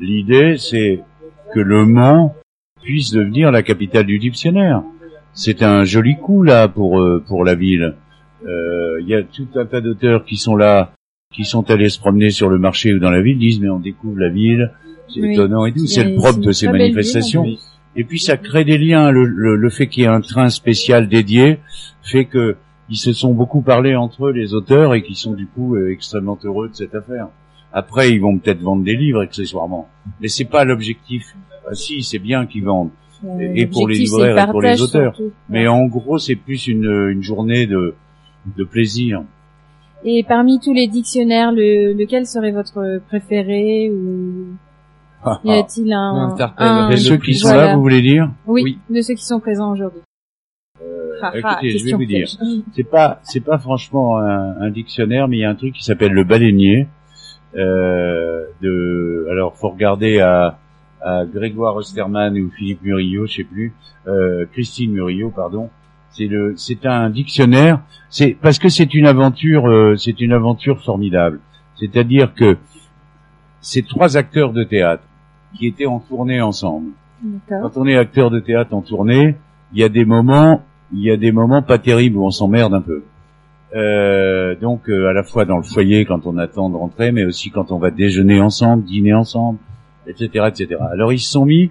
l'idée 0.00 0.56
c'est 0.58 1.00
que 1.54 1.60
le 1.60 1.84
Mans 1.86 2.34
puisse 2.82 3.12
devenir 3.12 3.52
la 3.52 3.62
capitale 3.62 4.06
du 4.06 4.18
dictionnaire. 4.18 4.82
C'est 5.34 5.62
un 5.62 5.84
joli 5.84 6.16
coup 6.16 6.42
là 6.42 6.66
pour 6.66 6.98
euh, 7.00 7.22
pour 7.28 7.44
la 7.44 7.54
ville. 7.54 7.94
Euh, 8.44 9.00
Il 9.02 9.08
y 9.08 9.14
a 9.14 9.22
tout 9.22 9.46
un 9.54 9.66
tas 9.66 9.80
d'auteurs 9.80 10.24
qui 10.24 10.36
sont 10.36 10.56
là, 10.56 10.94
qui 11.32 11.44
sont 11.44 11.70
allés 11.70 11.88
se 11.88 12.00
promener 12.00 12.30
sur 12.30 12.48
le 12.48 12.58
marché 12.58 12.92
ou 12.92 12.98
dans 12.98 13.10
la 13.10 13.22
ville, 13.22 13.38
disent 13.38 13.60
mais 13.60 13.68
on 13.68 13.78
découvre 13.78 14.18
la 14.18 14.30
ville, 14.30 14.72
c'est 15.08 15.20
Oui. 15.20 15.34
étonnant 15.34 15.64
et 15.64 15.72
tout. 15.72 15.86
C'est 15.86 16.02
le 16.04 16.16
propre 16.16 16.40
de 16.40 16.50
ces 16.50 16.66
ville, 16.66 16.72
manifestations. 16.78 17.46
Et 17.94 18.02
puis 18.02 18.18
ça 18.18 18.36
crée 18.36 18.64
des 18.64 18.78
liens. 18.78 19.12
Le, 19.12 19.24
le, 19.24 19.54
le 19.54 19.70
fait 19.70 19.86
qu'il 19.86 20.02
y 20.02 20.06
ait 20.06 20.08
un 20.08 20.20
train 20.20 20.48
spécial 20.50 21.08
dédié 21.08 21.60
fait 22.02 22.24
que 22.24 22.56
ils 22.88 22.96
se 22.98 23.12
sont 23.12 23.32
beaucoup 23.32 23.62
parlé 23.62 23.94
entre 23.94 24.26
eux 24.26 24.32
les 24.32 24.54
auteurs 24.54 24.94
et 24.94 25.02
qui 25.02 25.14
sont 25.14 25.34
du 25.34 25.46
coup 25.46 25.76
euh, 25.76 25.90
extrêmement 25.92 26.38
heureux 26.42 26.68
de 26.68 26.74
cette 26.74 26.94
affaire. 26.96 27.28
Après, 27.78 28.10
ils 28.10 28.20
vont 28.20 28.38
peut-être 28.38 28.60
vendre 28.62 28.82
des 28.84 28.96
livres 28.96 29.20
accessoirement, 29.20 29.86
mais 30.20 30.28
c'est 30.28 30.46
pas 30.56 30.64
l'objectif. 30.64 31.24
Ah, 31.68 31.74
si, 31.74 32.02
c'est 32.02 32.18
bien 32.30 32.46
qu'ils 32.46 32.64
vendent, 32.64 32.90
Euh, 33.24 33.52
Et 33.54 33.66
pour 33.66 33.86
les 33.88 33.96
libraires 33.98 34.34
le 34.36 34.42
et 34.42 34.52
pour 34.52 34.62
les 34.62 34.80
auteurs. 34.82 35.14
surtout. 35.16 35.32
mais 35.48 35.66
en 35.68 35.84
gros, 35.86 36.18
c'est 36.18 36.36
plus 36.36 36.66
une, 36.68 36.84
une 37.14 37.22
journée 37.22 37.66
de, 37.66 37.94
de 38.56 38.64
plaisir. 38.64 39.22
Et 40.04 40.22
parmi 40.22 40.60
tous 40.60 40.72
les 40.74 40.86
dictionnaires, 40.86 41.50
le, 41.52 41.92
lequel 41.94 42.26
serait 42.26 42.52
votre 42.52 43.00
préféré 43.08 43.90
ou 43.90 44.46
y 45.44 45.50
a-t-il 45.52 45.92
un, 45.92 46.36
un- 46.58 46.90
le 46.90 46.96
Ceux 46.96 47.16
qui 47.16 47.34
sont 47.34 47.48
voilà. 47.48 47.66
là, 47.68 47.74
vous 47.76 47.80
voulez 47.82 48.02
dire 48.02 48.30
oui, 48.46 48.62
Oui. 48.64 48.78
de 48.94 49.00
ceux 49.02 49.14
qui 49.14 49.24
sont 49.24 49.40
présents 49.40 49.72
aujourd'hui. 49.72 50.00
Ha, 51.22 51.32
écoutez, 51.38 51.70
je 51.78 51.84
vais 51.86 51.92
vous 51.92 52.04
dire. 52.04 52.28
c'est 52.74 52.84
pas 52.84 53.20
c'est 53.22 53.40
pas 53.40 53.58
franchement 53.58 54.18
un, 54.18 54.60
un 54.60 54.70
dictionnaire 54.70 55.26
mais 55.28 55.38
il 55.38 55.40
y 55.40 55.44
a 55.44 55.50
un 55.50 55.54
truc 55.54 55.72
qui 55.74 55.82
s'appelle 55.82 56.12
le 56.12 56.24
baleinier 56.24 56.80
euh, 56.82 56.84
de 57.54 59.28
alors 59.30 59.56
faut 59.56 59.70
regarder 59.70 60.20
à, 60.20 60.58
à 61.00 61.24
Grégoire 61.24 61.76
Osterman 61.76 62.36
ou 62.38 62.50
Philippe 62.50 62.82
Murillo 62.82 63.26
je 63.26 63.36
sais 63.36 63.44
plus. 63.44 63.72
Euh, 64.06 64.46
Christine 64.52 64.92
Murillo 64.92 65.30
pardon. 65.30 65.70
C'est 66.10 66.26
le 66.26 66.54
c'est 66.56 66.86
un 66.86 67.10
dictionnaire. 67.10 67.80
C'est 68.08 68.36
parce 68.40 68.58
que 68.58 68.68
c'est 68.68 68.94
une 68.94 69.06
aventure 69.06 69.66
euh, 69.68 69.96
c'est 69.96 70.20
une 70.20 70.32
aventure 70.32 70.82
formidable. 70.82 71.40
C'est-à-dire 71.76 72.34
que 72.34 72.56
c'est 73.60 73.86
trois 73.86 74.16
acteurs 74.16 74.52
de 74.52 74.64
théâtre 74.64 75.02
qui 75.56 75.66
étaient 75.66 75.86
en 75.86 76.00
tournée 76.00 76.40
ensemble. 76.40 76.92
Quand 77.48 77.76
on 77.76 77.86
est 77.86 77.96
acteur 77.96 78.30
de 78.30 78.40
théâtre 78.40 78.74
en 78.74 78.82
tournée, 78.82 79.36
il 79.72 79.80
y 79.80 79.84
a 79.84 79.88
des 79.88 80.04
moments, 80.04 80.62
il 80.92 81.00
y 81.00 81.10
a 81.10 81.16
des 81.16 81.32
moments 81.32 81.62
pas 81.62 81.78
terribles 81.78 82.16
où 82.18 82.24
on 82.24 82.30
s'emmerde 82.30 82.74
un 82.74 82.80
peu. 82.80 83.02
Euh, 83.76 84.54
donc 84.56 84.88
euh, 84.88 85.08
à 85.08 85.12
la 85.12 85.22
fois 85.22 85.44
dans 85.44 85.58
le 85.58 85.62
foyer 85.62 86.04
quand 86.06 86.26
on 86.26 86.38
attend 86.38 86.70
de 86.70 86.76
rentrer, 86.76 87.12
mais 87.12 87.24
aussi 87.24 87.50
quand 87.50 87.70
on 87.72 87.78
va 87.78 87.90
déjeuner 87.90 88.40
ensemble, 88.40 88.84
dîner 88.84 89.12
ensemble, 89.12 89.58
etc., 90.06 90.46
etc. 90.48 90.76
Alors 90.92 91.12
ils 91.12 91.18
se 91.18 91.30
sont 91.30 91.44
mis, 91.44 91.70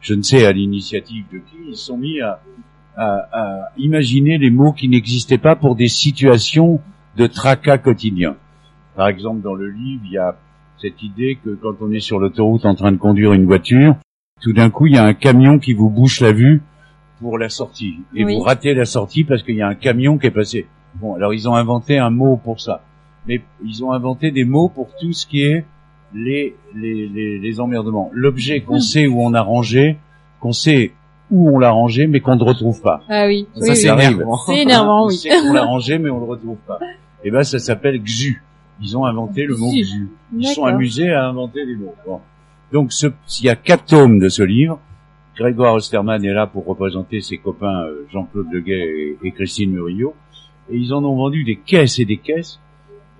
je 0.00 0.14
ne 0.14 0.22
sais 0.22 0.44
à 0.46 0.52
l'initiative 0.52 1.24
de 1.32 1.38
qui, 1.38 1.56
ils 1.68 1.76
se 1.76 1.86
sont 1.86 1.96
mis 1.96 2.20
à, 2.20 2.40
à, 2.96 3.28
à 3.32 3.72
imaginer 3.78 4.36
les 4.38 4.50
mots 4.50 4.72
qui 4.72 4.88
n'existaient 4.88 5.38
pas 5.38 5.54
pour 5.54 5.76
des 5.76 5.88
situations 5.88 6.80
de 7.16 7.26
tracas 7.28 7.78
quotidiens. 7.78 8.36
Par 8.96 9.06
exemple, 9.08 9.40
dans 9.40 9.54
le 9.54 9.68
livre, 9.70 10.02
il 10.06 10.12
y 10.12 10.18
a 10.18 10.36
cette 10.80 11.02
idée 11.02 11.38
que 11.44 11.50
quand 11.50 11.74
on 11.80 11.92
est 11.92 12.00
sur 12.00 12.18
l'autoroute 12.18 12.64
en 12.66 12.74
train 12.74 12.90
de 12.90 12.96
conduire 12.96 13.32
une 13.32 13.44
voiture, 13.46 13.94
tout 14.42 14.52
d'un 14.52 14.70
coup, 14.70 14.86
il 14.86 14.94
y 14.94 14.98
a 14.98 15.04
un 15.04 15.14
camion 15.14 15.58
qui 15.60 15.72
vous 15.72 15.88
bouche 15.88 16.20
la 16.20 16.32
vue 16.32 16.62
pour 17.20 17.38
la 17.38 17.48
sortie. 17.48 17.98
Et 18.14 18.24
Oui. 18.24 18.34
vous 18.34 18.40
ratez 18.40 18.74
la 18.74 18.84
sortie 18.84 19.22
parce 19.24 19.42
qu'il 19.44 19.54
y 19.54 19.62
a 19.62 19.68
un 19.68 19.74
camion 19.76 20.18
qui 20.18 20.26
est 20.26 20.32
passé. 20.32 20.66
Bon, 20.96 21.14
alors 21.14 21.34
ils 21.34 21.48
ont 21.48 21.54
inventé 21.54 21.98
un 21.98 22.10
mot 22.10 22.36
pour 22.36 22.60
ça. 22.60 22.82
Mais 23.26 23.42
ils 23.64 23.82
ont 23.84 23.92
inventé 23.92 24.30
des 24.30 24.44
mots 24.44 24.68
pour 24.68 24.88
tout 25.00 25.12
ce 25.12 25.26
qui 25.26 25.42
est 25.42 25.64
les, 26.14 26.54
les, 26.74 27.08
les, 27.08 27.38
les 27.38 27.60
emmerdements. 27.60 28.10
L'objet 28.12 28.60
qu'on 28.60 28.80
sait 28.80 29.06
où 29.06 29.20
on 29.20 29.34
a 29.34 29.40
rangé, 29.40 29.98
qu'on 30.40 30.52
sait 30.52 30.92
où 31.30 31.50
on 31.50 31.58
l'a 31.58 31.70
rangé, 31.70 32.06
mais 32.06 32.20
qu'on 32.20 32.36
ne 32.36 32.44
retrouve 32.44 32.80
pas. 32.82 33.02
Ah 33.08 33.24
oui, 33.26 33.46
Ça, 33.54 33.60
oui, 33.62 33.68
oui. 33.70 33.76
c'est 33.76 33.88
arrive. 33.88 34.12
énervant. 34.12 34.36
C'est 34.46 34.58
énervant, 34.60 35.04
On 35.04 35.08
oui. 35.08 35.16
sait 35.16 35.30
qu'on 35.30 35.52
l'a 35.54 35.64
rangé, 35.64 35.98
mais 35.98 36.10
on 36.10 36.18
le 36.18 36.26
retrouve 36.26 36.58
pas. 36.66 36.78
Et 37.24 37.30
ben, 37.30 37.42
ça 37.42 37.58
s'appelle 37.58 38.00
XU. 38.02 38.42
Ils 38.82 38.96
ont 38.98 39.06
inventé 39.06 39.44
le 39.46 39.56
mot 39.56 39.70
Xu. 39.72 40.10
Ils 40.36 40.46
sont 40.48 40.64
amusés 40.64 41.10
à 41.12 41.26
inventer 41.26 41.64
des 41.64 41.76
mots. 41.76 41.94
Bon. 42.06 42.20
Donc, 42.72 42.92
ce, 42.92 43.06
il 43.40 43.46
y 43.46 43.48
a 43.48 43.56
quatre 43.56 43.86
tomes 43.86 44.18
de 44.18 44.28
ce 44.28 44.42
livre. 44.42 44.78
Grégoire 45.36 45.74
Osterman 45.74 46.24
est 46.24 46.32
là 46.32 46.46
pour 46.46 46.66
représenter 46.66 47.20
ses 47.20 47.38
copains 47.38 47.84
euh, 47.86 48.06
Jean-Claude 48.12 48.46
Leguet 48.52 48.78
et, 48.78 49.18
et 49.26 49.32
Christine 49.32 49.72
Murillo. 49.72 50.14
Et 50.70 50.76
ils 50.76 50.92
en 50.92 51.04
ont 51.04 51.16
vendu 51.16 51.44
des 51.44 51.56
caisses 51.56 51.98
et 51.98 52.04
des 52.04 52.16
caisses. 52.16 52.60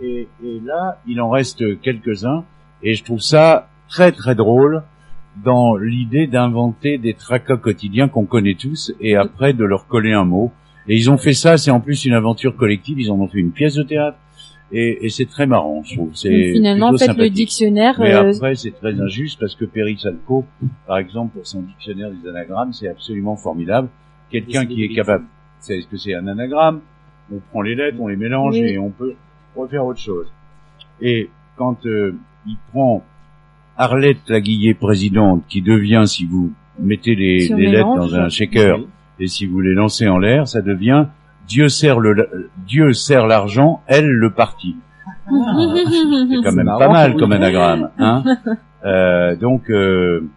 Et, 0.02 0.28
et 0.44 0.60
là, 0.64 1.00
il 1.06 1.20
en 1.20 1.30
reste 1.30 1.80
quelques-uns. 1.80 2.44
Et 2.82 2.94
je 2.94 3.04
trouve 3.04 3.20
ça 3.20 3.68
très 3.88 4.12
très 4.12 4.34
drôle 4.34 4.82
dans 5.42 5.76
l'idée 5.76 6.26
d'inventer 6.26 6.98
des 6.98 7.14
tracas 7.14 7.56
quotidiens 7.56 8.08
qu'on 8.08 8.24
connaît 8.24 8.54
tous 8.54 8.92
et 9.00 9.16
après 9.16 9.52
de 9.52 9.64
leur 9.64 9.86
coller 9.86 10.12
un 10.12 10.24
mot. 10.24 10.52
Et 10.86 10.96
ils 10.96 11.10
ont 11.10 11.16
fait 11.16 11.32
ça, 11.32 11.56
c'est 11.56 11.70
en 11.70 11.80
plus 11.80 12.04
une 12.04 12.12
aventure 12.12 12.56
collective, 12.56 13.00
ils 13.00 13.10
en 13.10 13.18
ont 13.18 13.28
fait 13.28 13.38
une 13.38 13.52
pièce 13.52 13.74
de 13.74 13.82
théâtre. 13.82 14.18
Et, 14.72 15.06
et 15.06 15.08
c'est 15.08 15.26
très 15.26 15.46
marrant, 15.46 15.82
je 15.84 15.94
trouve. 15.94 16.10
C'est 16.14 16.52
finalement, 16.52 16.90
plutôt 16.90 17.06
faites 17.06 17.16
le 17.16 17.30
dictionnaire. 17.30 17.94
Mais 18.00 18.12
euh, 18.12 18.32
après, 18.32 18.54
c'est 18.54 18.72
très 18.72 18.98
injuste 19.00 19.38
parce 19.38 19.54
que 19.54 19.64
Perry 19.64 19.96
Salco, 19.98 20.44
par 20.86 20.98
exemple, 20.98 21.34
pour 21.34 21.46
son 21.46 21.62
dictionnaire 21.62 22.10
des 22.10 22.28
anagrammes, 22.28 22.72
c'est 22.72 22.88
absolument 22.88 23.36
formidable. 23.36 23.88
Quelqu'un 24.30 24.66
qui 24.66 24.82
est 24.82 24.94
capable, 24.94 25.26
c'est 25.60 25.80
ce 25.80 25.86
que 25.86 25.96
c'est 25.96 26.14
un 26.14 26.26
anagramme, 26.26 26.80
on 27.32 27.38
prend 27.50 27.62
les 27.62 27.74
lettres, 27.74 27.96
on 28.00 28.08
les 28.08 28.16
mélange 28.16 28.54
Oui. 28.54 28.70
et 28.70 28.78
on 28.78 28.90
peut 28.90 29.14
refaire 29.56 29.84
autre 29.84 30.00
chose. 30.00 30.26
Et 31.00 31.30
quand 31.56 31.86
euh, 31.86 32.14
il 32.46 32.56
prend 32.72 33.04
Arlette 33.76 34.28
Laguillet 34.28 34.74
présidente, 34.74 35.44
qui 35.48 35.62
devient, 35.62 36.04
si 36.06 36.24
vous 36.24 36.52
mettez 36.78 37.14
les, 37.14 37.48
lettres 37.48 37.96
dans 37.96 38.14
un 38.14 38.28
shaker 38.28 38.78
Oui. 38.78 38.86
et 39.20 39.26
si 39.26 39.46
vous 39.46 39.60
les 39.60 39.74
lancez 39.74 40.08
en 40.08 40.18
l'air, 40.18 40.48
ça 40.48 40.60
devient 40.60 41.06
Dieu 41.46 41.68
sert 41.68 42.00
le 42.00 42.50
Dieu 42.66 42.92
sert 42.92 43.26
l'argent, 43.26 43.82
elle 43.86 44.08
le 44.08 44.30
parti. 44.30 44.76
C'est 45.26 46.42
quand 46.42 46.52
même 46.52 46.66
marrant, 46.66 46.78
pas 46.78 46.88
mal 46.92 47.12
oui. 47.12 47.20
comme 47.20 47.32
anagramme, 47.32 47.90
hein. 47.98 48.22
Euh, 48.84 49.34
donc, 49.34 49.70
euh, 49.70 50.28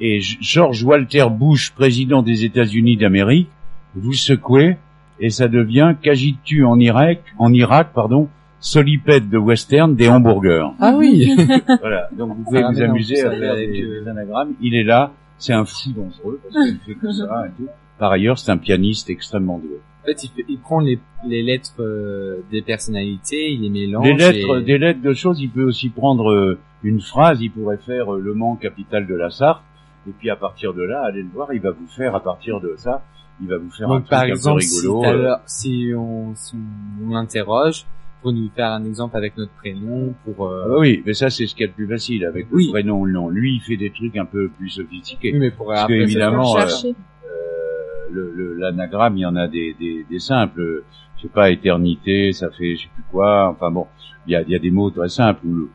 et 0.00 0.20
George 0.20 0.82
Walter 0.82 1.26
Bush, 1.30 1.70
président 1.70 2.22
des 2.22 2.44
États-Unis 2.44 2.96
d'Amérique, 2.96 3.48
vous 3.94 4.14
secouez 4.14 4.76
et 5.20 5.30
ça 5.30 5.48
devient 5.48 5.94
qu'agites-tu 6.00 6.64
en 6.64 6.78
Irak, 6.78 7.22
en 7.38 7.52
Irak, 7.52 7.90
pardon, 7.94 8.28
solipède 8.58 9.28
de 9.30 9.38
western 9.38 9.94
des 9.94 10.08
hamburgers. 10.08 10.66
Ah 10.80 10.94
oui. 10.96 11.30
Voilà. 11.80 12.08
Donc 12.16 12.36
vous 12.36 12.42
pouvez 12.44 12.62
Ah, 12.62 12.70
vous 12.72 12.78
non, 12.80 12.90
amuser 12.90 13.20
à 13.24 13.30
faire 13.30 13.52
avec, 13.52 13.72
des, 13.72 13.82
euh, 13.82 14.02
des 14.02 14.08
anagrammes. 14.08 14.52
Il 14.60 14.74
est 14.74 14.84
là, 14.84 15.12
c'est 15.38 15.52
un 15.54 15.64
fou 15.64 15.90
dangereux 15.96 16.40
parce 16.42 16.66
qu'il 16.68 16.78
fait 16.80 16.94
que 16.94 17.10
ça 17.12 17.46
et 17.46 17.50
tout. 17.56 17.68
Par 17.98 18.12
ailleurs, 18.12 18.38
c'est 18.38 18.50
un 18.50 18.58
pianiste 18.58 19.10
extrêmement 19.10 19.58
doué. 19.58 19.78
En 20.02 20.06
fait, 20.06 20.24
il, 20.48 20.58
prend 20.58 20.80
les, 20.80 20.98
les 21.26 21.42
lettres 21.42 21.74
euh, 21.80 22.38
des 22.50 22.62
personnalités, 22.62 23.50
il 23.52 23.60
les 23.62 23.68
mélange. 23.70 24.04
Des 24.04 24.14
lettres, 24.14 24.58
et- 24.60 24.62
des 24.64 24.78
lettres 24.78 25.02
de 25.02 25.12
choses, 25.12 25.40
il 25.40 25.50
peut 25.50 25.64
aussi 25.64 25.90
prendre 25.90 26.30
euh, 26.30 26.58
une 26.82 27.00
phrase, 27.02 27.42
il 27.42 27.50
pourrait 27.50 27.76
faire 27.76 28.14
euh, 28.14 28.18
Le 28.18 28.32
Mans, 28.32 28.56
capitale 28.56 29.06
de 29.06 29.14
la 29.14 29.28
Sarthe, 29.28 29.62
et 30.08 30.12
puis 30.18 30.30
à 30.30 30.36
partir 30.36 30.72
de 30.72 30.82
là, 30.82 31.02
allez 31.04 31.22
le 31.22 31.28
voir, 31.28 31.52
il 31.52 31.60
va 31.60 31.70
vous 31.72 31.86
faire 31.88 32.14
à 32.14 32.22
partir 32.22 32.60
de 32.60 32.74
ça 32.78 33.02
il 33.42 33.48
va 33.48 33.58
vous 33.58 33.70
faire 33.70 33.88
un 33.90 33.94
Donc 33.96 34.00
truc 34.04 34.10
par 34.10 34.20
un 34.20 34.24
peu 34.26 34.30
exemple, 34.30 34.62
si, 34.62 34.80
rigolo. 34.86 35.04
à 35.04 35.08
euh, 35.08 35.34
si 35.46 35.92
on, 35.96 36.34
si 36.34 36.56
on 37.04 37.10
l'interroge 37.14 37.86
pour 38.22 38.32
nous 38.32 38.50
faire 38.54 38.72
un 38.72 38.84
exemple 38.84 39.16
avec 39.16 39.36
notre 39.38 39.52
prénom, 39.52 40.14
pour 40.24 40.46
euh, 40.46 40.62
ah 40.64 40.68
bah 40.68 40.74
oui, 40.78 41.02
mais 41.06 41.14
ça 41.14 41.30
c'est 41.30 41.46
ce 41.46 41.54
qu'il 41.54 41.62
y 41.62 41.64
a 41.64 41.68
de 41.68 41.72
plus 41.74 41.88
facile 41.88 42.24
avec 42.26 42.48
Oui. 42.52 42.66
le 42.66 42.70
prénom 42.72 43.00
ou 43.00 43.06
le 43.06 43.12
nom. 43.12 43.28
Lui, 43.30 43.54
il 43.56 43.60
fait 43.60 43.78
des 43.78 43.90
trucs 43.90 44.16
un 44.18 44.26
peu 44.26 44.48
plus 44.48 44.68
sophistiqués. 44.68 45.32
oui, 45.32 45.38
mais 45.38 45.50
pour 45.50 45.68
Parce 45.68 45.86
que 45.86 45.92
évidemment, 45.94 46.56
euh. 46.58 46.66
Euh, 48.12 48.54
l'anagramme, 48.58 49.16
il 49.16 49.20
y 49.20 49.26
en 49.26 49.36
a 49.36 49.48
des, 49.48 49.74
des, 49.78 50.04
des 50.08 50.18
simples. 50.18 50.82
Je 51.16 51.22
sais 51.22 51.28
pas, 51.28 51.50
éternité, 51.50 52.32
ça 52.32 52.50
fait 52.50 52.76
je 52.76 52.82
sais 52.82 52.88
plus 52.94 53.04
quoi. 53.10 53.48
Enfin 53.50 53.70
bon, 53.70 53.86
il 54.26 54.32
y 54.32 54.36
a, 54.36 54.42
il 54.42 54.50
y 54.50 54.54
a 54.54 54.58
des 54.58 54.70
mots 54.70 54.90
très 54.90 55.08
simples. 55.08 55.46
Où, 55.46 55.68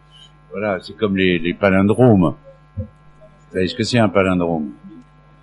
voilà, 0.51 0.79
c'est 0.81 0.95
comme 0.95 1.17
les, 1.17 1.39
les 1.39 1.53
palindromes. 1.53 2.35
Vous 2.77 2.83
savez 3.53 3.67
ce 3.67 3.75
que 3.75 3.83
c'est 3.83 3.99
un 3.99 4.09
palindrome? 4.09 4.69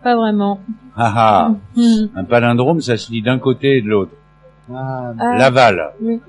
Pas 0.02 0.16
vraiment. 0.16 0.60
Ah 0.96 1.12
ah 1.16 1.54
Hmm. 1.76 2.06
Un 2.16 2.24
palindrome, 2.24 2.80
ça 2.80 2.96
se 2.96 3.10
lit 3.12 3.22
d'un 3.22 3.38
côté 3.38 3.78
et 3.78 3.82
de 3.82 3.88
l'autre. 3.88 4.12
Ah, 4.72 5.12
Ah, 5.18 5.36
L'aval. 5.38 5.92
oui. 6.00 6.20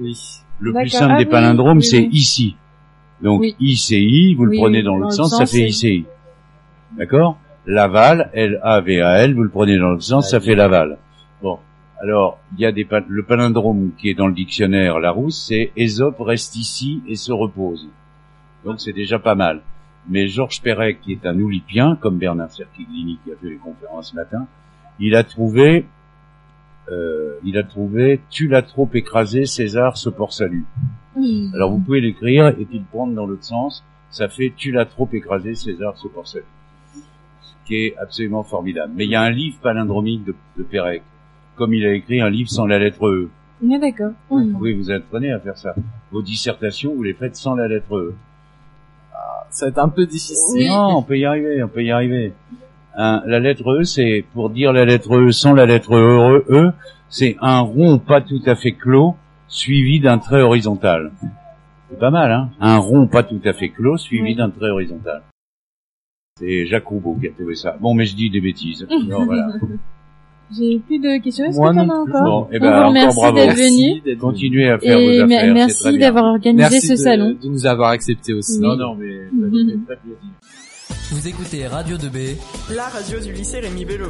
Le 0.60 0.74
plus 0.74 0.89
simple 0.89 1.13
Ah 1.15 1.18
des 1.18 1.25
palindromes, 1.25 1.77
oui, 1.77 1.84
c'est 1.84 2.03
ici. 2.03 2.56
Donc 3.22 3.42
Oui. 3.42 3.56
ICI, 3.60 4.36
vous 4.36 4.46
le 4.46 4.51
Oui, 4.51 4.60
prenez 4.60 4.84
dans 4.84 4.92
dans 4.94 4.98
l'autre 5.00 5.13
sens, 5.15 5.36
ça 5.38 5.46
fait 5.46 5.68
ICI. 5.70 6.06
D'accord? 6.98 7.38
Laval, 7.65 8.30
L-A-V-A-L, 8.34 9.34
vous 9.36 9.44
le 9.44 9.50
prenez 9.50 9.77
dans 9.77 9.89
l'autre 9.89 10.03
sens, 10.03 10.30
ça 10.30 10.39
fait 10.39 10.56
Laval. 10.56 10.98
Bon, 11.42 11.58
alors, 12.01 12.39
il 12.58 12.62
y 12.62 12.65
a 12.65 12.72
des 12.72 12.84
pa- 12.86 13.01
le 13.08 13.24
palindrome 13.24 13.92
qui 13.98 14.10
est 14.10 14.13
dans 14.13 14.27
le 14.27 14.34
dictionnaire 14.34 15.00
Larousse, 15.00 15.46
c'est 15.48 15.72
Ésope 15.77 16.18
reste 16.20 16.56
ici 16.58 17.01
et 17.08 17.15
se 17.15 17.32
repose. 17.32 17.88
Donc 18.65 18.80
c'est 18.82 18.94
déjà 18.94 19.20
pas 19.20 19.36
mal. 19.36 19.62
Mais 20.10 20.27
Georges 20.27 20.62
Perec, 20.62 21.01
qui 21.01 21.13
est 21.13 21.25
un 21.25 21.39
oulipien, 21.39 21.95
comme 21.95 22.17
Bernard 22.17 22.51
Cerchiglini 22.51 23.19
qui 23.24 23.31
a 23.31 23.36
fait 23.36 23.50
les 23.50 23.57
conférences 23.57 24.12
ce 24.12 24.15
matin, 24.15 24.48
il 25.00 25.15
a 25.15 25.24
trouvé, 25.24 25.86
euh, 26.91 27.36
il 27.43 27.57
a 27.57 27.63
trouvé, 27.63 28.22
tu 28.29 28.48
l'as 28.48 28.62
trop 28.62 28.89
écrasé, 28.93 29.45
César 29.45 29.98
se 29.98 30.10
porte 30.10 30.33
salut. 30.33 30.65
Hmm. 31.15 31.50
Alors 31.53 31.72
vous 31.72 31.79
pouvez 31.79 32.01
l'écrire 32.01 32.48
et 32.48 32.65
puis 32.65 32.79
le 32.79 32.86
prendre 32.86 33.13
dans 33.13 33.25
l'autre 33.25 33.45
sens. 33.45 33.83
Ça 34.10 34.27
fait 34.27 34.53
tu 34.55 34.72
l'as 34.72 34.86
trop 34.86 35.10
écrasé, 35.12 35.55
César 35.55 35.98
se 35.98 36.07
porte 36.07 36.27
salut. 36.27 36.45
Ce 37.41 37.53
qui 37.65 37.75
est 37.75 37.98
absolument 37.98 38.43
formidable. 38.43 38.93
Mais 38.95 39.05
il 39.05 39.12
y 39.12 39.15
a 39.15 39.22
un 39.22 39.31
livre 39.31 39.57
palindromique 39.62 40.25
de, 40.25 40.36
de 40.57 40.63
Pérec. 40.63 41.03
Comme 41.55 41.74
il 41.74 41.86
a 41.86 41.93
écrit 41.93 42.19
un 42.19 42.29
livre 42.29 42.50
sans 42.50 42.65
la 42.65 42.79
lettre 42.79 43.07
E. 43.07 43.29
Ah, 43.72 43.77
d'accord. 43.79 44.12
Vous 44.29 44.51
pouvez 44.51 44.74
vous 44.74 44.91
entraîner 44.91 45.31
à 45.31 45.39
faire 45.39 45.57
ça. 45.57 45.74
Vos 46.12 46.22
dissertations, 46.22 46.93
vous 46.93 47.03
les 47.03 47.13
faites 47.13 47.36
sans 47.36 47.55
la 47.55 47.67
lettre 47.67 47.95
E. 47.95 48.15
ça 49.53 49.65
va 49.65 49.69
être 49.69 49.79
un 49.79 49.89
peu 49.89 50.05
difficile. 50.05 50.55
Oui. 50.55 50.67
Non, 50.67 50.98
on 50.98 51.03
peut 51.03 51.17
y 51.17 51.25
arriver, 51.25 51.63
on 51.63 51.67
peut 51.67 51.83
y 51.83 51.91
arriver. 51.91 52.33
Hein, 52.95 53.24
la 53.25 53.39
lettre 53.39 53.79
E, 53.79 53.83
c'est 53.83 54.24
pour 54.33 54.50
dire 54.50 54.72
la 54.74 54.86
lettre 54.86 55.15
E 55.17 55.31
sans 55.31 55.53
la 55.53 55.65
lettre 55.65 55.93
E, 55.95 56.45
e 56.50 56.72
c'est 57.10 57.38
un 57.41 57.60
rond 57.60 57.98
pas 58.00 58.22
tout 58.22 58.41
à 58.45 58.55
fait 58.55 58.74
clos 58.74 59.15
suivi 59.48 60.00
d'un 60.00 60.17
trait 60.19 60.41
horizontal. 60.41 61.12
C'est 61.89 62.00
pas 62.00 62.12
mal, 62.12 62.31
hein 62.31 62.50
Un 62.60 62.77
rond 62.77 63.07
pas 63.07 63.24
tout 63.24 63.41
à 63.45 63.53
fait 63.53 63.69
clos 63.69 63.98
suivi 63.98 64.24
Oui. 64.24 64.36
d'un 64.36 64.50
trait 64.50 64.69
horizontal. 64.69 65.22
C'est 66.39 66.65
Jacques 66.65 66.88
Roubaud 66.88 67.17
qui 67.22 67.27
a 67.27 67.31
trouvé 67.31 67.53
ça. 67.55 67.77
Bon, 67.79 67.93
mais 67.93 68.05
je 68.05 68.15
dis 68.15 68.29
des 68.31 68.41
bêtises. 68.41 68.88
Non, 69.07 69.25
voilà. 69.25 69.48
J'ai 70.57 70.79
plus 70.79 71.00
de 71.00 71.22
questions. 71.24 71.45
Est-ce 71.45 71.57
que 71.57 71.63
t'en 71.74 71.89
as 71.89 71.93
encore 71.95 72.24
Bon, 72.24 72.48
eh 72.51 72.57
On 72.57 72.60
ben, 72.62 72.69
vous 72.69 72.75
encore 72.75 72.88
remercie 72.89 73.33
d'être 73.33 73.45
Merci 73.57 73.62
venu. 73.63 73.93
d'être 74.01 74.05
venu. 74.05 74.17
Continuez 74.17 74.69
à 74.69 74.79
faire 74.79 74.98
Et 75.00 75.05
vos 75.19 75.24
affaires, 75.24 75.53
merci 75.53 75.98
d'avoir 75.98 76.25
organisé 76.25 76.69
Merci 76.69 76.88
ce 76.88 76.91
de, 76.93 76.98
salon. 76.98 77.29
de 77.41 77.48
nous 77.48 77.65
avoir 77.65 77.89
accepté 77.89 78.33
aussi. 78.33 78.60
Oui. 78.60 78.67
Non, 78.67 78.75
non, 78.75 78.95
mais 78.95 79.07
très 79.86 79.98
plaisir. 79.98 80.19
Vous 81.12 81.27
écoutez 81.27 81.67
Radio 81.67 81.98
2B. 81.98 82.38
La 82.75 82.83
radio 82.88 83.19
du 83.19 83.31
lycée 83.33 83.60
Rémi 83.60 83.86
Bello. 83.86 84.07